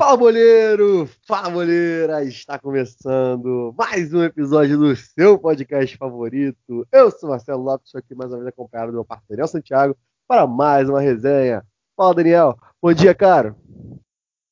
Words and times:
Fala, 0.00 0.16
boleiro! 0.16 1.06
Fala, 1.28 1.50
boleira! 1.50 2.24
Está 2.24 2.58
começando 2.58 3.74
mais 3.76 4.14
um 4.14 4.24
episódio 4.24 4.78
do 4.78 4.96
seu 4.96 5.38
podcast 5.38 5.94
favorito. 5.98 6.88
Eu 6.90 7.10
sou 7.10 7.28
Marcelo 7.28 7.62
Lopes, 7.62 7.88
estou 7.88 7.98
aqui 7.98 8.14
mais 8.14 8.30
uma 8.30 8.38
vez 8.38 8.48
acompanhado 8.48 8.92
do 8.92 8.94
meu 8.94 9.04
parceiro 9.04 9.46
Santiago 9.46 9.94
para 10.26 10.46
mais 10.46 10.88
uma 10.88 11.02
resenha. 11.02 11.62
Fala, 11.94 12.14
Daniel! 12.14 12.56
Bom 12.80 12.94
dia, 12.94 13.14
caro! 13.14 13.54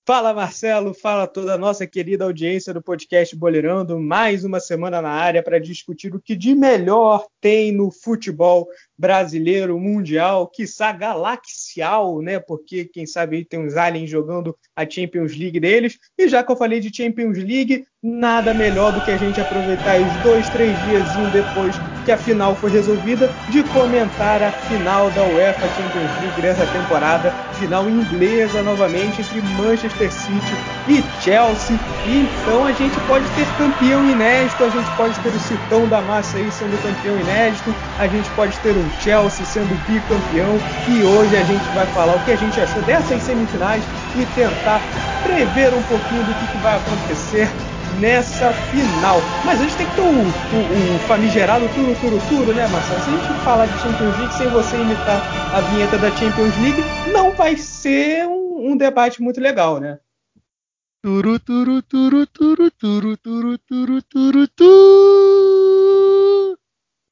Fala 0.06 0.34
Marcelo, 0.34 0.92
fala 0.92 1.26
toda 1.26 1.54
a 1.54 1.58
nossa 1.58 1.86
querida 1.86 2.26
audiência 2.26 2.74
do 2.74 2.82
podcast 2.82 3.34
Boleirando, 3.34 3.98
mais 3.98 4.44
uma 4.44 4.60
semana 4.60 5.00
na 5.00 5.10
área 5.10 5.42
para 5.42 5.58
discutir 5.58 6.14
o 6.14 6.20
que 6.20 6.36
de 6.36 6.54
melhor 6.54 7.26
tem 7.40 7.72
no 7.72 7.90
futebol 7.90 8.68
brasileiro, 8.96 9.78
mundial, 9.78 10.48
quiçá 10.48 10.92
galaxial, 10.92 12.20
né? 12.20 12.38
Porque 12.38 12.84
quem 12.84 13.06
sabe 13.06 13.36
aí 13.36 13.44
tem 13.44 13.60
uns 13.60 13.76
aliens 13.76 14.10
jogando 14.10 14.56
a 14.74 14.88
Champions 14.88 15.36
League 15.36 15.60
deles. 15.60 15.98
E 16.16 16.28
já 16.28 16.42
que 16.42 16.50
eu 16.50 16.56
falei 16.56 16.80
de 16.80 16.94
Champions 16.94 17.38
League, 17.38 17.84
nada 18.02 18.54
melhor 18.54 18.92
do 18.92 19.00
que 19.04 19.10
a 19.10 19.16
gente 19.16 19.40
aproveitar 19.40 20.00
os 20.00 20.22
dois, 20.22 20.48
três 20.50 20.70
dias 20.86 21.04
depois 21.32 21.74
que 22.04 22.12
a 22.12 22.16
final 22.16 22.54
foi 22.56 22.70
resolvida, 22.70 23.28
de 23.50 23.62
comentar 23.64 24.42
a 24.42 24.50
final 24.50 25.10
da 25.10 25.24
UEFA 25.24 25.68
Champions 25.68 26.22
League 26.22 26.40
dessa 26.40 26.64
temporada, 26.72 27.30
final 27.58 27.86
inglesa 27.86 28.62
novamente 28.62 29.20
entre 29.20 29.42
Manchester 29.60 30.10
City 30.10 30.54
e 30.88 31.22
Chelsea. 31.22 31.76
E 32.06 32.20
então 32.20 32.64
a 32.64 32.72
gente 32.72 32.98
pode 33.06 33.26
ter 33.34 33.44
campeão 33.58 34.08
inédito, 34.08 34.64
a 34.64 34.70
gente 34.70 34.90
pode 34.96 35.20
ter 35.20 35.28
o 35.28 35.40
Citão 35.40 35.86
da 35.86 36.00
Massa 36.00 36.38
aí 36.38 36.50
sendo 36.50 36.80
campeão 36.82 37.14
inédito, 37.20 37.27
a 37.98 38.08
gente 38.08 38.30
pode 38.30 38.58
ter 38.60 38.76
um 38.76 38.90
Chelsea 38.98 39.44
sendo 39.44 39.74
bicampeão. 39.86 40.58
E 40.88 41.04
hoje 41.04 41.36
a 41.36 41.44
gente 41.44 41.64
vai 41.74 41.86
falar 41.86 42.14
o 42.14 42.20
que 42.20 42.30
a 42.30 42.36
gente 42.36 42.60
achou 42.60 42.82
dessas 42.82 43.22
semifinais 43.22 43.84
e 44.14 44.24
tentar 44.26 44.82
prever 45.22 45.74
um 45.74 45.82
pouquinho 45.82 46.24
do 46.24 46.34
que, 46.34 46.46
que 46.46 46.58
vai 46.58 46.76
acontecer 46.76 47.48
nessa 48.00 48.52
final. 48.52 49.20
Mas 49.44 49.60
a 49.60 49.64
gente 49.64 49.76
tem 49.76 49.86
que 49.86 49.94
ter 49.94 50.02
o, 50.02 50.06
o, 50.06 50.96
o 50.96 50.98
famigerado 51.00 51.68
turo, 51.68 51.94
turo, 51.94 52.18
turo, 52.28 52.52
né, 52.54 52.66
Marcelo? 52.68 53.00
Se 53.02 53.10
a 53.10 53.12
gente 53.12 53.44
falar 53.44 53.66
de 53.66 53.78
Champions 53.80 54.16
League 54.18 54.34
sem 54.34 54.48
você 54.48 54.76
imitar 54.76 55.20
a 55.52 55.60
vinheta 55.60 55.98
da 55.98 56.10
Champions 56.10 56.56
League, 56.62 56.82
não 57.12 57.32
vai 57.32 57.56
ser 57.56 58.26
um, 58.26 58.72
um 58.72 58.76
debate 58.76 59.20
muito 59.22 59.40
legal, 59.40 59.80
né? 59.80 59.98
Turu, 61.02 61.38
turu, 61.38 61.80
turu, 61.82 62.26
turu, 62.26 62.70
turu, 62.72 63.16
turu, 63.16 63.58
turu, 63.58 64.02
turu, 64.02 64.48
turu. 64.48 66.37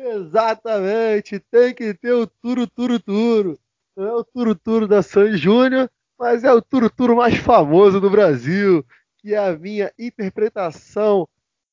Exatamente, 0.08 1.40
tem 1.50 1.74
que 1.74 1.94
ter 1.94 2.12
o 2.12 2.26
turu, 2.26 2.66
turu, 2.66 3.00
turo. 3.00 3.58
Não 3.96 4.06
é 4.06 4.14
o 4.14 4.24
turu, 4.24 4.54
turu 4.54 4.86
da 4.86 5.02
San 5.02 5.36
Júnior, 5.36 5.90
mas 6.18 6.44
é 6.44 6.52
o 6.52 6.62
turu, 6.62 6.90
turu 6.90 7.16
mais 7.16 7.36
famoso 7.36 8.00
do 8.00 8.10
Brasil 8.10 8.84
que 9.26 9.34
é 9.34 9.38
a 9.38 9.58
minha 9.58 9.92
interpretação 9.98 11.28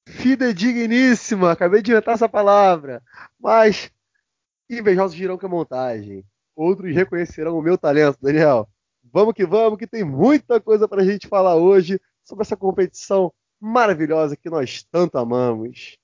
fidedigníssima. 0.07 1.51
Acabei 1.51 1.83
de 1.83 1.91
inventar 1.91 2.15
essa 2.15 2.27
palavra. 2.27 2.99
Mas 3.39 3.91
invejosos 4.67 5.15
dirão 5.15 5.37
que 5.37 5.45
é 5.45 5.47
montagem. 5.47 6.25
Outros 6.55 6.95
reconhecerão 6.95 7.55
o 7.55 7.61
meu 7.61 7.77
talento, 7.77 8.17
Daniel. 8.19 8.67
Vamos 9.03 9.35
que 9.35 9.45
vamos, 9.45 9.77
que 9.77 9.85
tem 9.85 10.03
muita 10.03 10.59
coisa 10.59 10.87
para 10.87 11.03
a 11.03 11.05
gente 11.05 11.27
falar 11.27 11.55
hoje 11.55 12.01
sobre 12.23 12.41
essa 12.41 12.57
competição 12.57 13.31
maravilhosa 13.61 14.35
que 14.35 14.49
nós 14.49 14.83
tanto 14.91 15.19
amamos. 15.19 15.99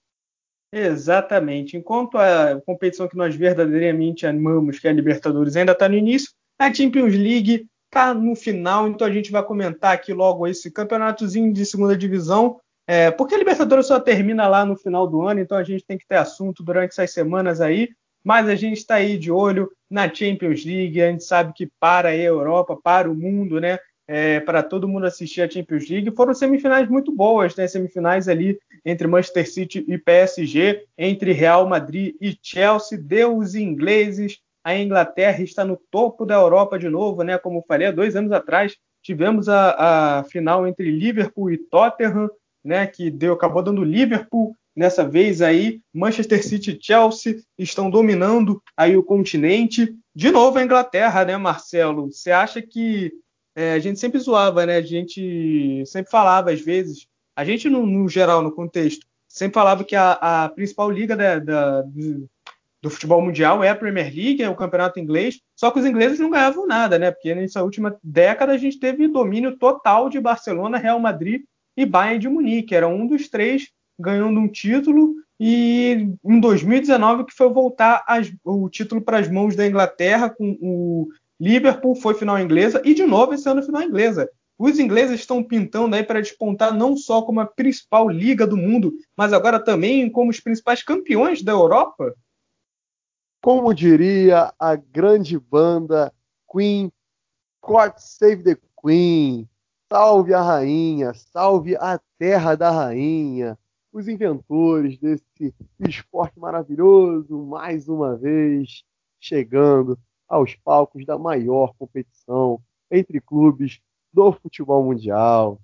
Exatamente. 0.72 1.76
Enquanto 1.76 2.18
a 2.18 2.62
competição 2.66 3.08
que 3.08 3.18
nós 3.18 3.36
verdadeiramente 3.36 4.26
amamos, 4.26 4.80
que 4.80 4.88
é 4.88 4.92
a 4.92 4.94
Libertadores, 4.94 5.56
ainda 5.56 5.72
está 5.72 5.90
no 5.90 5.96
início, 5.96 6.32
a 6.60 6.74
Champions 6.74 7.14
League 7.14 7.66
tá 7.90 8.14
no 8.14 8.36
final, 8.36 8.88
então 8.88 9.08
a 9.08 9.12
gente 9.12 9.32
vai 9.32 9.44
comentar 9.44 9.94
aqui 9.94 10.14
logo 10.14 10.46
esse 10.46 10.70
campeonatozinho 10.72 11.52
de 11.52 11.66
segunda 11.66 11.98
divisão, 11.98 12.60
é, 12.88 13.10
porque 13.10 13.34
a 13.34 13.38
Libertadores 13.38 13.88
só 13.88 14.00
termina 14.00 14.48
lá 14.48 14.64
no 14.64 14.76
final 14.76 15.08
do 15.08 15.24
ano, 15.24 15.40
então 15.40 15.58
a 15.58 15.64
gente 15.64 15.84
tem 15.86 15.98
que 15.98 16.08
ter 16.08 16.18
assunto 16.18 16.64
durante 16.64 16.92
essas 16.92 17.12
semanas 17.12 17.62
aí, 17.62 17.90
mas 18.24 18.48
a 18.48 18.56
gente 18.56 18.78
está 18.78 18.96
aí 18.96 19.18
de 19.18 19.32
olho 19.32 19.72
na 19.90 20.14
Champions 20.14 20.64
League, 20.64 21.02
a 21.02 21.10
gente 21.10 21.24
sabe 21.24 21.54
que 21.54 21.70
para 21.80 22.10
a 22.10 22.16
Europa, 22.16 22.78
para 22.84 23.10
o 23.10 23.16
mundo, 23.16 23.60
né? 23.60 23.80
É, 24.12 24.40
para 24.40 24.64
todo 24.64 24.88
mundo 24.88 25.06
assistir 25.06 25.44
a 25.44 25.50
Champions 25.50 25.88
League, 25.88 26.16
foram 26.16 26.34
semifinais 26.34 26.90
muito 26.90 27.12
boas, 27.12 27.56
né? 27.56 27.68
Semifinais 27.68 28.28
ali 28.28 28.58
entre 28.84 29.08
Manchester 29.08 29.48
City 29.48 29.86
e 29.88 30.00
PSG, 30.00 30.84
entre 30.98 31.32
Real 31.32 31.70
Madrid 31.70 32.16
e 32.20 32.36
Chelsea, 32.42 32.98
deu 32.98 33.38
os 33.38 33.54
ingleses 33.54 34.40
a 34.64 34.76
Inglaterra 34.78 35.42
está 35.42 35.64
no 35.64 35.78
topo 35.90 36.26
da 36.26 36.36
Europa 36.36 36.78
de 36.78 36.90
novo, 36.90 37.24
né? 37.24 37.38
Como 37.38 37.64
falei, 37.68 37.88
há 37.88 37.92
dois 37.92 38.16
anos 38.16 38.32
atrás 38.32 38.76
tivemos 39.02 39.48
a, 39.48 40.20
a 40.20 40.24
final 40.26 40.68
entre 40.68 40.92
Liverpool 40.92 41.52
e 41.52 41.58
Tottenham, 41.58 42.30
né? 42.64 42.86
Que 42.86 43.10
deu, 43.10 43.34
acabou 43.34 43.64
dando 43.64 43.84
Liverpool. 43.84 44.56
Nessa 44.76 45.04
vez 45.04 45.42
aí, 45.42 45.82
Manchester 45.94 46.46
City 46.46 46.72
e 46.72 46.80
Chelsea 46.80 47.38
estão 47.58 47.90
dominando 47.90 48.62
aí 48.78 48.96
o 48.96 49.04
continente. 49.04 49.94
De 50.16 50.32
novo 50.32 50.58
a 50.58 50.64
Inglaterra, 50.64 51.26
né, 51.26 51.36
Marcelo? 51.36 52.12
Você 52.12 52.32
acha 52.32 52.62
que 52.62 53.12
é, 53.60 53.74
a 53.74 53.80
gente 53.80 54.00
sempre 54.00 54.20
zoava, 54.20 54.66
né? 54.66 54.78
A 54.78 54.82
gente 54.82 55.84
sempre 55.86 56.10
falava 56.10 56.50
às 56.50 56.62
vezes, 56.62 57.08
a 57.36 57.44
gente 57.44 57.70
no, 57.70 57.86
no 57.86 58.08
geral, 58.08 58.42
no 58.42 58.54
contexto, 58.54 59.06
sempre 59.28 59.56
falava 59.56 59.84
que 59.84 59.98
a, 59.98 60.14
a 60.14 60.50
principal 60.50 60.90
liga 60.90 61.14
da, 61.14 61.40
da, 61.40 61.82
do 62.82 62.90
futebol 62.90 63.22
mundial 63.22 63.62
é 63.62 63.68
a 63.68 63.76
Premier 63.76 64.06
League, 64.06 64.42
é 64.42 64.50
o 64.50 64.56
campeonato 64.56 64.98
inglês, 64.98 65.42
só 65.58 65.72
que 65.72 65.80
os 65.80 65.86
ingleses 65.86 66.20
não 66.20 66.30
ganhavam 66.30 66.66
nada, 66.66 66.98
né? 66.98 67.12
Porque 67.12 67.36
nessa 67.36 67.62
última 67.62 67.98
década 68.02 68.54
a 68.54 68.58
gente 68.58 68.80
teve 68.80 69.10
domínio 69.10 69.58
total 69.58 70.10
de 70.10 70.22
Barcelona, 70.22 70.78
Real 70.78 71.00
Madrid 71.00 71.42
e 71.76 71.86
Bayern 71.86 72.20
de 72.20 72.30
Munique. 72.30 72.74
Era 72.74 72.88
um 72.88 73.06
dos 73.06 73.28
três 73.28 73.68
ganhando 74.00 74.40
um 74.40 74.48
título 74.48 75.16
e 75.38 76.08
em 76.24 76.40
2019 76.40 77.26
que 77.26 77.34
foi 77.34 77.50
voltar 77.50 78.06
as, 78.08 78.32
o 78.42 78.70
título 78.70 79.02
para 79.02 79.20
as 79.20 79.30
mãos 79.30 79.54
da 79.54 79.68
Inglaterra 79.68 80.30
com 80.30 80.58
o 80.62 81.10
Liverpool 81.40 81.96
foi 81.96 82.14
final 82.16 82.38
inglesa 82.38 82.82
e 82.84 82.94
de 82.94 83.06
novo 83.06 83.34
esse 83.34 83.48
ano 83.48 83.64
final 83.64 83.82
inglesa. 83.82 84.30
Os 84.58 84.78
ingleses 84.78 85.22
estão 85.22 85.42
pintando 85.42 85.96
aí 85.96 86.04
para 86.04 86.22
despontar 86.22 86.74
não 86.74 86.98
só 86.98 87.22
como 87.22 87.40
a 87.40 87.46
principal 87.46 88.10
liga 88.10 88.46
do 88.46 88.58
mundo, 88.58 88.92
mas 89.16 89.32
agora 89.32 89.58
também 89.58 90.12
como 90.12 90.30
os 90.30 90.42
principais 90.42 90.84
campeões 90.84 91.42
da 91.42 91.54
Europa. 91.54 92.14
Como 93.42 93.74
diria 93.74 94.54
a 94.60 94.76
grande 94.76 95.40
banda 95.40 96.14
Queen, 96.52 96.92
Court 97.62 97.98
Save 98.00 98.44
the 98.44 98.58
Queen, 98.84 99.48
salve 99.90 100.34
a 100.34 100.42
rainha, 100.42 101.14
salve 101.14 101.78
a 101.78 101.98
terra 102.18 102.56
da 102.56 102.70
rainha, 102.70 103.58
os 103.94 104.10
inventores 104.10 104.98
desse 104.98 105.56
esporte 105.80 106.38
maravilhoso, 106.38 107.46
mais 107.46 107.88
uma 107.88 108.18
vez 108.18 108.84
chegando 109.22 109.98
aos 110.30 110.56
palcos 110.56 111.06
da 111.06 111.18
maior 111.18 111.74
competição 111.78 112.62
entre 112.92 113.20
clubes 113.20 113.82
do 114.14 114.32
futebol 114.32 114.84
mundial. 114.84 115.60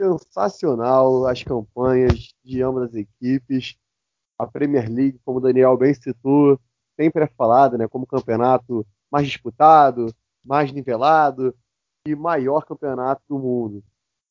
Sensacional 0.00 1.26
as 1.26 1.42
campanhas 1.42 2.32
de 2.44 2.62
ambas 2.62 2.90
as 2.90 2.94
equipes. 2.94 3.76
A 4.38 4.46
Premier 4.46 4.88
League, 4.90 5.20
como 5.24 5.38
o 5.38 5.40
Daniel 5.40 5.76
bem 5.76 5.94
citou, 5.94 6.58
sempre 6.96 7.24
é 7.24 7.26
falada 7.26 7.76
né, 7.76 7.86
como 7.86 8.06
campeonato 8.06 8.86
mais 9.10 9.26
disputado, 9.26 10.12
mais 10.44 10.72
nivelado 10.72 11.54
e 12.06 12.14
maior 12.14 12.64
campeonato 12.64 13.22
do 13.28 13.38
mundo. 13.38 13.82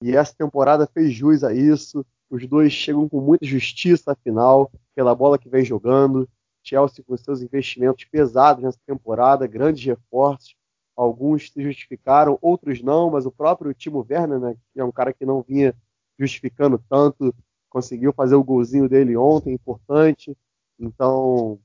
E 0.01 0.15
essa 0.15 0.35
temporada 0.35 0.85
fez 0.85 1.13
jus 1.13 1.43
a 1.43 1.53
isso. 1.53 2.05
Os 2.29 2.45
dois 2.45 2.73
chegam 2.73 3.07
com 3.07 3.21
muita 3.21 3.45
justiça 3.45 4.11
à 4.11 4.15
final, 4.15 4.69
pela 4.93 5.15
bola 5.15 5.39
que 5.39 5.47
vem 5.47 5.63
jogando. 5.63 6.27
Chelsea 6.63 7.03
com 7.03 7.15
seus 7.17 7.41
investimentos 7.41 8.05
pesados 8.05 8.63
nessa 8.63 8.79
temporada, 8.85 9.45
grandes 9.45 9.83
reforços. 9.85 10.55
Alguns 10.95 11.51
se 11.51 11.61
justificaram, 11.61 12.37
outros 12.41 12.81
não, 12.81 13.09
mas 13.09 13.25
o 13.25 13.31
próprio 13.31 13.73
Timo 13.73 14.05
Werner, 14.09 14.39
né, 14.39 14.55
que 14.71 14.79
é 14.79 14.83
um 14.83 14.91
cara 14.91 15.11
que 15.11 15.25
não 15.25 15.41
vinha 15.41 15.75
justificando 16.17 16.81
tanto, 16.89 17.33
conseguiu 17.69 18.13
fazer 18.13 18.35
o 18.35 18.43
golzinho 18.43 18.87
dele 18.87 19.17
ontem, 19.17 19.53
importante. 19.53 20.37
Então, 20.79 21.59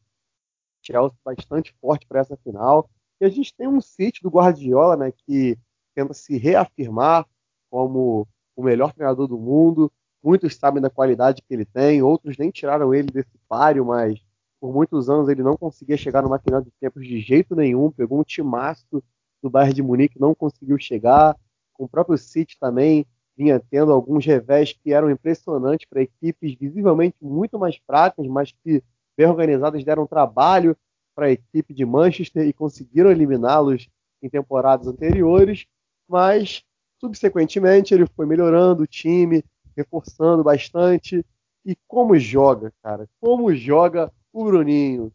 Chelsea 0.82 1.16
bastante 1.24 1.74
forte 1.80 2.06
para 2.06 2.20
essa 2.20 2.36
final. 2.38 2.88
E 3.20 3.26
a 3.26 3.28
gente 3.28 3.54
tem 3.54 3.68
um 3.68 3.80
City 3.80 4.22
do 4.22 4.30
Guardiola, 4.30 4.96
né, 4.96 5.12
que 5.12 5.58
tenta 5.94 6.14
se 6.14 6.36
reafirmar 6.38 7.26
como 7.70 8.26
o 8.56 8.62
melhor 8.62 8.92
treinador 8.92 9.28
do 9.28 9.38
mundo. 9.38 9.92
Muitos 10.22 10.56
sabem 10.56 10.80
da 10.82 10.90
qualidade 10.90 11.42
que 11.42 11.54
ele 11.54 11.64
tem, 11.64 12.02
outros 12.02 12.38
nem 12.38 12.50
tiraram 12.50 12.94
ele 12.94 13.10
desse 13.10 13.38
páreo, 13.48 13.84
mas 13.84 14.18
por 14.60 14.72
muitos 14.72 15.08
anos 15.08 15.28
ele 15.28 15.42
não 15.42 15.56
conseguia 15.56 15.96
chegar 15.96 16.22
numa 16.22 16.38
final 16.38 16.60
de 16.60 16.70
tempos 16.80 17.06
de 17.06 17.20
jeito 17.20 17.54
nenhum. 17.54 17.90
Pegou 17.90 18.20
um 18.20 18.24
timaço 18.24 19.02
do 19.42 19.50
Bayern 19.50 19.74
de 19.74 19.82
Munique, 19.82 20.20
não 20.20 20.34
conseguiu 20.34 20.78
chegar. 20.78 21.36
Com 21.72 21.84
o 21.84 21.88
próprio 21.88 22.18
City 22.18 22.58
também 22.58 23.06
vinha 23.36 23.60
tendo 23.70 23.92
alguns 23.92 24.26
revés 24.26 24.72
que 24.72 24.92
eram 24.92 25.10
impressionantes 25.10 25.86
para 25.88 26.02
equipes 26.02 26.56
visivelmente 26.58 27.16
muito 27.20 27.58
mais 27.58 27.76
fracas, 27.86 28.26
mas 28.26 28.52
que 28.64 28.82
bem 29.16 29.26
organizadas 29.26 29.84
deram 29.84 30.06
trabalho 30.06 30.76
para 31.14 31.26
a 31.26 31.30
equipe 31.30 31.72
de 31.72 31.84
Manchester 31.84 32.46
e 32.46 32.52
conseguiram 32.52 33.10
eliminá-los 33.10 33.88
em 34.20 34.28
temporadas 34.28 34.88
anteriores, 34.88 35.66
mas 36.08 36.64
Subsequentemente, 37.00 37.94
ele 37.94 38.06
foi 38.06 38.26
melhorando 38.26 38.82
o 38.82 38.86
time, 38.86 39.44
reforçando 39.76 40.42
bastante. 40.42 41.24
E 41.64 41.76
como 41.86 42.18
joga, 42.18 42.72
cara? 42.82 43.08
Como 43.20 43.54
joga 43.54 44.12
o 44.32 44.44
Bruninho? 44.44 45.12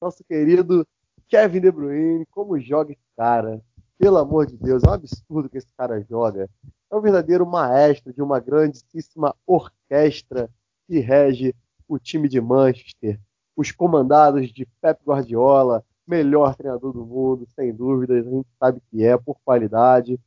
Nosso 0.00 0.22
querido 0.24 0.86
Kevin 1.28 1.60
De 1.60 1.70
Bruyne, 1.70 2.26
como 2.30 2.58
joga 2.60 2.92
esse 2.92 3.06
cara? 3.16 3.62
Pelo 3.98 4.18
amor 4.18 4.46
de 4.46 4.56
Deus, 4.56 4.82
é 4.82 4.88
um 4.88 4.92
absurdo 4.92 5.48
que 5.48 5.58
esse 5.58 5.72
cara 5.76 6.00
joga. 6.08 6.48
É 6.90 6.96
um 6.96 7.00
verdadeiro 7.00 7.46
maestro 7.46 8.12
de 8.12 8.22
uma 8.22 8.38
grandíssima 8.38 9.34
orquestra 9.46 10.50
que 10.86 10.98
rege 10.98 11.54
o 11.88 11.98
time 11.98 12.28
de 12.28 12.40
Manchester. 12.40 13.18
Os 13.56 13.70
comandados 13.70 14.52
de 14.52 14.66
Pep 14.80 15.00
Guardiola, 15.04 15.84
melhor 16.06 16.54
treinador 16.54 16.92
do 16.92 17.06
mundo, 17.06 17.46
sem 17.54 17.74
dúvidas, 17.74 18.26
a 18.26 18.30
gente 18.30 18.48
sabe 18.58 18.82
que 18.90 19.04
é, 19.04 19.16
por 19.16 19.36
qualidade. 19.44 20.20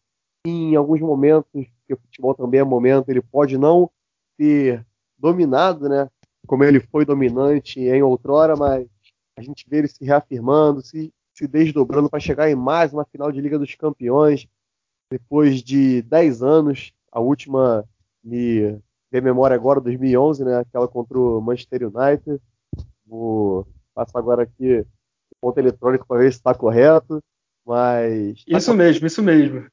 E 0.45 0.49
em 0.49 0.75
alguns 0.75 1.01
momentos, 1.01 1.49
porque 1.51 1.93
o 1.93 1.97
futebol 1.97 2.33
também 2.33 2.59
é 2.59 2.63
momento, 2.63 3.09
ele 3.09 3.21
pode 3.21 3.57
não 3.57 3.89
ter 4.37 4.85
dominado, 5.17 5.89
né? 5.89 6.09
Como 6.47 6.63
ele 6.63 6.79
foi 6.79 7.05
dominante 7.05 7.79
em 7.79 8.01
outrora, 8.01 8.55
mas 8.55 8.87
a 9.37 9.41
gente 9.41 9.65
vê 9.69 9.79
ele 9.79 9.87
se 9.87 10.03
reafirmando, 10.03 10.81
se, 10.81 11.13
se 11.33 11.47
desdobrando 11.47 12.09
para 12.09 12.19
chegar 12.19 12.49
em 12.49 12.55
mais 12.55 12.93
uma 12.93 13.05
final 13.05 13.31
de 13.31 13.41
Liga 13.41 13.59
dos 13.59 13.75
Campeões, 13.75 14.47
depois 15.11 15.61
de 15.61 16.01
10 16.01 16.41
anos, 16.41 16.93
a 17.11 17.19
última 17.19 17.85
me 18.23 18.81
de 19.11 19.21
memória 19.21 19.55
agora, 19.55 19.79
2011, 19.79 20.43
né? 20.43 20.57
Aquela 20.57 20.87
contra 20.87 21.17
o 21.17 21.41
Manchester 21.41 21.83
United. 21.83 22.41
Vou 23.05 23.65
passar 23.93 24.19
agora 24.19 24.43
aqui 24.43 24.85
ponto 25.39 25.57
eletrônico 25.59 26.05
para 26.05 26.19
ver 26.19 26.31
se 26.31 26.39
está 26.39 26.53
correto, 26.53 27.23
mas... 27.65 28.43
Tá 28.43 28.57
isso 28.57 28.73
mesmo, 28.73 29.07
isso 29.07 29.21
mesmo. 29.21 29.67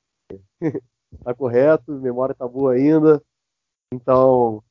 Está 1.12 1.35
correto, 1.35 1.93
memória 1.93 2.32
está 2.32 2.47
boa 2.47 2.75
ainda. 2.75 3.23
Então, 3.93 4.62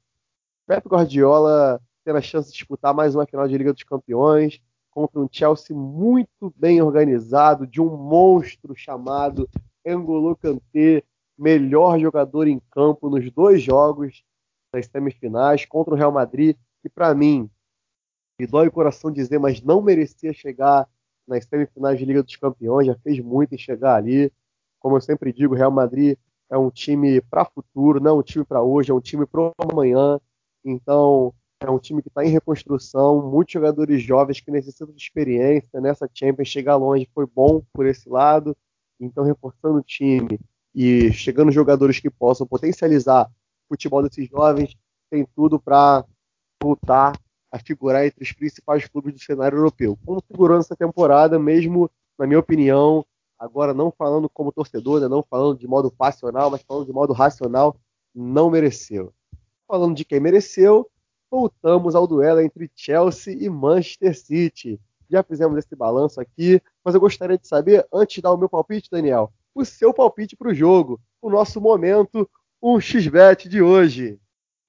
Pep 0.68 0.88
Guardiola 0.88 1.82
ter 2.04 2.16
a 2.16 2.22
chance 2.22 2.50
de 2.50 2.58
disputar 2.58 2.94
mais 2.94 3.16
uma 3.16 3.26
final 3.26 3.48
de 3.48 3.58
Liga 3.58 3.74
dos 3.74 3.84
Campeões 3.84 4.62
contra 4.92 5.20
um 5.20 5.28
Chelsea 5.32 5.76
muito 5.76 6.54
bem 6.56 6.82
organizado, 6.82 7.66
de 7.66 7.82
um 7.82 7.98
monstro 7.98 8.76
chamado 8.76 9.50
N'Golo 9.86 10.36
Kanté, 10.36 11.04
melhor 11.38 12.00
jogador 12.00 12.48
em 12.48 12.62
campo 12.72 13.10
nos 13.10 13.30
dois 13.32 13.62
jogos 13.62 14.24
das 14.72 14.86
semifinais 14.86 15.66
contra 15.66 15.94
o 15.94 15.98
Real 15.98 16.12
Madrid, 16.12 16.56
que 16.82 16.90
para 16.90 17.14
mim 17.16 17.50
me 18.40 18.46
dói 18.46 18.68
o 18.68 18.72
coração 18.72 19.12
dizer, 19.12 19.40
mas 19.40 19.62
não 19.62 19.82
merecia 19.82 20.34
chegar 20.34 20.88
nas 21.28 21.46
semifinais 21.46 21.98
de 21.98 22.06
Liga 22.06 22.22
dos 22.22 22.36
Campeões, 22.36 22.88
já 22.88 22.96
fez 22.96 23.20
muito 23.20 23.56
em 23.56 23.58
chegar 23.58 23.96
ali. 23.96 24.32
Como 24.80 24.98
eu 24.98 25.02
sempre 25.02 25.32
digo, 25.32 25.54
o 25.54 25.58
Real 25.58 25.72
Madrid 25.72 26.18
é 26.50 26.58
um 26.58 26.70
time 26.70 27.22
para 27.22 27.46
futuro, 27.46 28.00
não 28.00 28.12
é 28.12 28.14
um 28.20 28.24
time 28.24 28.44
para 28.44 28.62
hoje, 28.62 28.92
é 28.92 28.94
um 28.94 29.00
time 29.00 29.26
para 29.26 29.52
amanhã. 29.58 30.20
Então, 30.64 31.34
é 31.66 31.72
um 31.72 31.80
time 31.80 32.02
que 32.02 32.10
está 32.10 32.24
em 32.26 32.30
reconstrução, 32.30 33.22
muitos 33.30 33.54
jogadores 33.54 34.02
jovens 34.02 34.40
que 34.40 34.52
necessitam 34.52 34.94
de 34.94 35.02
experiência 35.02 35.80
nessa 35.80 36.10
Champions. 36.14 36.48
Chegar 36.50 36.76
longe 36.76 37.10
foi 37.14 37.26
bom 37.26 37.64
por 37.72 37.86
esse 37.86 38.10
lado. 38.10 38.56
Então, 39.00 39.24
reforçando 39.24 39.78
o 39.78 39.84
time 39.84 40.40
e 40.74 41.12
chegando 41.12 41.52
jogadores 41.52 42.00
que 42.00 42.10
possam 42.10 42.46
potencializar 42.46 43.26
o 43.28 43.74
futebol 43.74 44.04
desses 44.04 44.28
jovens, 44.28 44.76
tem 45.10 45.26
tudo 45.36 45.60
para 45.60 46.06
voltar 46.62 47.14
a 47.52 47.60
figurar 47.60 48.06
entre 48.06 48.24
os 48.24 48.32
principais 48.32 48.88
clubes 48.88 49.14
do 49.14 49.20
cenário 49.20 49.58
europeu. 49.58 49.98
Como 50.06 50.22
figurou 50.28 50.58
nessa 50.58 50.76
temporada, 50.76 51.38
mesmo, 51.38 51.90
na 52.18 52.26
minha 52.26 52.40
opinião, 52.40 53.06
agora 53.38 53.74
não 53.74 53.92
falando 53.92 54.28
como 54.30 54.52
torcedor, 54.52 55.00
né, 55.00 55.08
não 55.08 55.24
falando 55.24 55.60
de 55.60 55.68
modo 55.68 55.92
passional, 55.92 56.50
mas 56.50 56.64
falando 56.64 56.86
de 56.86 56.94
modo 56.94 57.14
racional, 57.14 57.76
não 58.14 58.50
mereceu. 58.50 59.14
Falando 59.68 59.96
de 59.96 60.04
quem 60.04 60.20
mereceu, 60.20 60.90
voltamos 61.34 61.96
ao 61.96 62.06
duelo 62.06 62.42
entre 62.42 62.70
Chelsea 62.76 63.36
e 63.40 63.50
Manchester 63.50 64.16
City. 64.16 64.80
Já 65.10 65.24
fizemos 65.24 65.58
esse 65.58 65.76
balanço 65.76 66.22
aqui, 66.22 66.62
mas 66.86 66.94
eu 66.94 67.02
gostaria 67.02 67.40
de 67.40 67.48
saber, 67.48 67.88
antes 67.92 68.18
de 68.18 68.22
dar 68.22 68.32
o 68.34 68.38
meu 68.38 68.48
palpite, 68.48 68.88
Daniel, 68.92 69.34
o 69.56 69.66
seu 69.66 69.92
palpite 69.92 70.36
para 70.36 70.50
o 70.50 70.54
jogo, 70.54 71.02
o 71.20 71.32
nosso 71.32 71.60
momento, 71.60 72.30
o 72.62 72.80
XBET 72.80 73.50
de 73.50 73.64
hoje. 73.64 74.20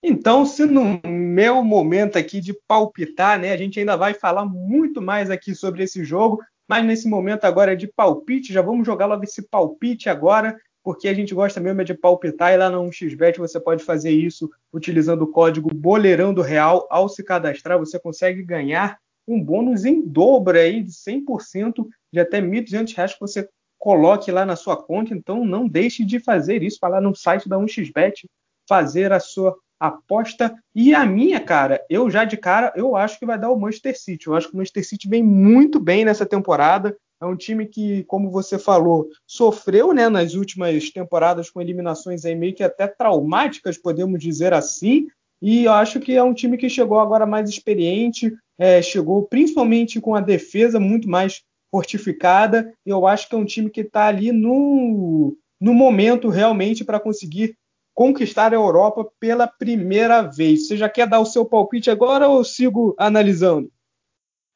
Então, 0.03 0.47
se 0.47 0.65
no 0.65 1.03
meu 1.07 1.63
momento 1.63 2.17
aqui 2.17 2.41
de 2.41 2.55
palpitar, 2.67 3.39
né, 3.39 3.53
a 3.53 3.59
gente 3.59 3.79
ainda 3.79 3.95
vai 3.95 4.15
falar 4.15 4.47
muito 4.47 5.03
mais 5.03 5.31
aqui 5.31 5.55
sobre 5.55 5.83
esse 5.83 6.03
jogo, 6.03 6.43
mas 6.67 6.83
nesse 6.83 7.07
momento 7.07 7.45
agora 7.45 7.77
de 7.77 7.89
palpite, 7.89 8.55
já 8.55 8.63
vamos 8.63 8.87
jogar 8.87 9.05
logo 9.05 9.23
esse 9.23 9.43
palpite 9.51 10.09
agora, 10.09 10.59
porque 10.85 11.09
a 11.09 11.15
gente 11.15 11.35
gosta 11.35 11.59
mesmo 11.59 11.81
é 11.81 11.85
de 11.85 11.95
palpitar 11.95 12.53
e 12.53 12.59
lá 12.59 12.69
no 12.69 12.85
1xBet 12.85 13.39
você 13.39 13.59
pode 13.59 13.83
fazer 13.83 14.11
isso 14.11 14.51
utilizando 14.71 15.23
o 15.23 15.33
código 15.33 15.75
Boleirão 15.75 16.35
do 16.35 16.43
Real. 16.43 16.87
Ao 16.91 17.09
se 17.09 17.25
cadastrar, 17.25 17.79
você 17.79 17.99
consegue 17.99 18.43
ganhar 18.43 18.99
um 19.27 19.43
bônus 19.43 19.87
em 19.87 20.07
dobro 20.07 20.59
aí 20.59 20.83
de 20.83 20.93
100% 20.93 21.87
de 22.13 22.21
até 22.21 22.39
R$ 22.39 22.47
1.200 22.47 23.15
que 23.15 23.21
você 23.21 23.49
coloque 23.79 24.31
lá 24.31 24.45
na 24.45 24.57
sua 24.57 24.77
conta. 24.77 25.15
Então 25.15 25.43
não 25.43 25.67
deixe 25.67 26.05
de 26.05 26.21
fazer 26.21 26.63
isso, 26.63 26.79
vai 26.79 26.91
lá 26.91 27.01
no 27.01 27.15
site 27.15 27.49
da 27.49 27.57
1xBet, 27.57 28.27
fazer 28.69 29.11
a 29.11 29.19
sua 29.19 29.57
aposta. 29.81 30.55
E 30.75 30.95
a 30.95 31.07
minha, 31.07 31.41
cara, 31.41 31.83
eu 31.89 32.11
já 32.11 32.27
de 32.27 32.37
cara, 32.37 32.75
eu 32.77 32.95
acho 32.95 33.19
que 33.19 33.25
vai 33.25 33.39
dar 33.39 33.51
o 33.51 33.59
Manchester 33.59 33.99
City. 33.99 34.27
Eu 34.27 34.35
acho 34.35 34.49
que 34.49 34.55
o 34.55 34.59
Manchester 34.59 34.87
City 34.87 35.09
vem 35.09 35.23
muito 35.23 35.81
bem 35.81 36.05
nessa 36.05 36.27
temporada. 36.27 36.95
É 37.21 37.27
um 37.27 37.37
time 37.37 37.67
que, 37.67 38.05
como 38.05 38.31
você 38.31 38.59
falou, 38.59 39.09
sofreu 39.27 39.93
né, 39.93 40.09
nas 40.09 40.35
últimas 40.35 40.91
temporadas 40.91 41.49
com 41.49 41.61
eliminações 41.61 42.25
aí 42.25 42.35
meio 42.35 42.55
que 42.55 42.63
até 42.63 42.87
traumáticas, 42.87 43.79
podemos 43.79 44.21
dizer 44.21 44.53
assim. 44.53 45.07
E 45.41 45.65
eu 45.65 45.73
acho 45.73 46.01
que 46.01 46.15
é 46.15 46.23
um 46.23 46.35
time 46.35 46.57
que 46.57 46.69
chegou 46.69 46.99
agora 46.99 47.27
mais 47.27 47.49
experiente, 47.49 48.33
é, 48.59 48.81
chegou 48.83 49.25
principalmente 49.25 50.01
com 50.01 50.15
a 50.15 50.21
defesa 50.21 50.79
muito 50.81 51.09
mais 51.09 51.43
fortificada. 51.71 52.73
Eu 52.85 53.07
acho 53.07 53.29
que 53.29 53.35
é 53.35 53.39
um 53.39 53.45
time 53.45 53.71
que 53.71 53.81
está 53.81 54.07
ali 54.07 54.33
no, 54.33 55.37
no 55.61 55.75
momento 55.75 56.29
realmente 56.29 56.85
para 56.85 57.01
conseguir 57.01 57.57
conquistar 57.95 58.53
a 58.53 58.57
Europa 58.57 59.07
pela 59.21 59.47
primeira 59.47 60.23
vez. 60.23 60.67
Você 60.67 60.77
já 60.77 60.89
quer 60.89 61.09
dar 61.09 61.21
o 61.21 61.27
seu 61.27 61.45
palpite 61.45 61.91
agora 61.91 62.29
ou 62.29 62.45
sigo 62.45 62.95
analisando? 62.99 63.71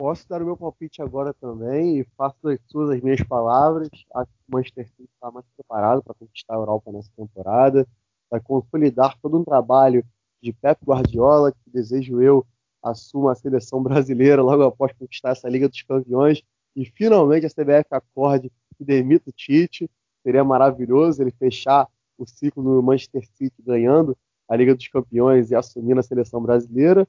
Posso 0.01 0.29
dar 0.29 0.41
o 0.41 0.45
meu 0.45 0.57
palpite 0.57 1.03
agora 1.03 1.35
também 1.35 1.99
e 1.99 2.05
faço 2.17 2.39
suas 2.69 2.91
as 2.91 3.01
minhas 3.01 3.21
palavras. 3.25 3.89
Acho 4.15 4.31
que 4.31 4.45
o 4.49 4.57
Manchester 4.57 4.87
City 4.87 5.11
está 5.13 5.29
mais 5.29 5.45
preparado 5.57 6.05
para 6.05 6.15
conquistar 6.15 6.55
a 6.55 6.59
Europa 6.59 6.93
nessa 6.93 7.11
temporada. 7.17 7.85
Vai 8.31 8.41
consolidar 8.41 9.19
todo 9.21 9.37
um 9.37 9.45
trabalho 9.45 10.05
de 10.41 10.53
Pep 10.53 10.85
Guardiola, 10.85 11.51
que 11.51 11.59
desejo 11.69 12.23
eu 12.23 12.47
assuma 12.81 13.33
a 13.33 13.35
seleção 13.35 13.83
brasileira 13.83 14.41
logo 14.41 14.63
após 14.63 14.93
conquistar 14.93 15.31
essa 15.31 15.49
Liga 15.49 15.69
dos 15.69 15.83
Campeões 15.83 16.45
e 16.77 16.85
finalmente 16.85 17.47
a 17.47 17.51
CBF 17.51 17.89
acorde 17.91 18.53
e 18.79 18.85
demita 18.85 19.31
o 19.31 19.33
Tite. 19.33 19.91
Seria 20.23 20.45
maravilhoso 20.45 21.21
ele 21.21 21.33
fechar 21.33 21.89
o 22.17 22.25
ciclo 22.25 22.63
do 22.63 22.81
Manchester 22.81 23.27
City 23.35 23.61
ganhando 23.61 24.17
a 24.49 24.55
Liga 24.55 24.77
dos 24.77 24.87
Campeões 24.87 25.51
e 25.51 25.57
assumindo 25.57 25.99
a 25.99 26.05
seleção 26.05 26.41
brasileira. 26.41 27.05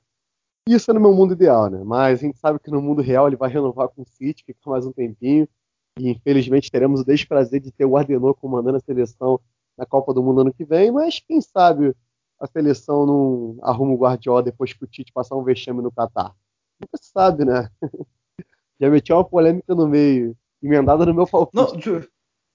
Isso 0.67 0.91
é 0.91 0.93
no 0.93 0.99
meu 0.99 1.13
mundo 1.13 1.33
ideal, 1.33 1.69
né? 1.69 1.81
Mas 1.83 2.19
a 2.19 2.21
gente 2.21 2.37
sabe 2.37 2.59
que 2.59 2.69
no 2.69 2.81
mundo 2.81 3.01
real 3.01 3.27
ele 3.27 3.35
vai 3.35 3.49
renovar 3.49 3.89
com 3.89 4.01
o 4.01 4.05
City, 4.05 4.43
fica 4.45 4.69
mais 4.69 4.85
um 4.85 4.91
tempinho. 4.91 5.47
E 5.97 6.09
infelizmente 6.09 6.71
teremos 6.71 7.01
o 7.01 7.05
desprazer 7.05 7.59
de 7.59 7.71
ter 7.71 7.85
o 7.85 7.97
Ardenor 7.97 8.35
comandando 8.35 8.77
a 8.77 8.79
seleção 8.79 9.39
na 9.77 9.85
Copa 9.85 10.13
do 10.13 10.21
Mundo 10.23 10.41
ano 10.41 10.53
que 10.53 10.63
vem. 10.63 10.91
Mas 10.91 11.19
quem 11.19 11.41
sabe 11.41 11.95
a 12.39 12.47
seleção 12.47 13.05
não 13.05 13.57
arruma 13.61 13.93
o 13.93 13.97
Guardiola 13.97 14.43
depois 14.43 14.71
que 14.71 14.83
o 14.83 14.87
Tite 14.87 15.11
passar 15.11 15.35
um 15.35 15.43
vexame 15.43 15.81
no 15.81 15.91
Catar. 15.91 16.33
Nunca 16.79 16.97
se 16.97 17.11
sabe, 17.11 17.43
né? 17.43 17.69
Já 18.79 18.89
meti 18.89 19.11
uma 19.11 19.25
polêmica 19.25 19.75
no 19.75 19.87
meio, 19.87 20.37
emendada 20.63 21.05
no 21.05 21.13
meu 21.13 21.27
palpite. 21.27 21.55
Não, 21.55 22.01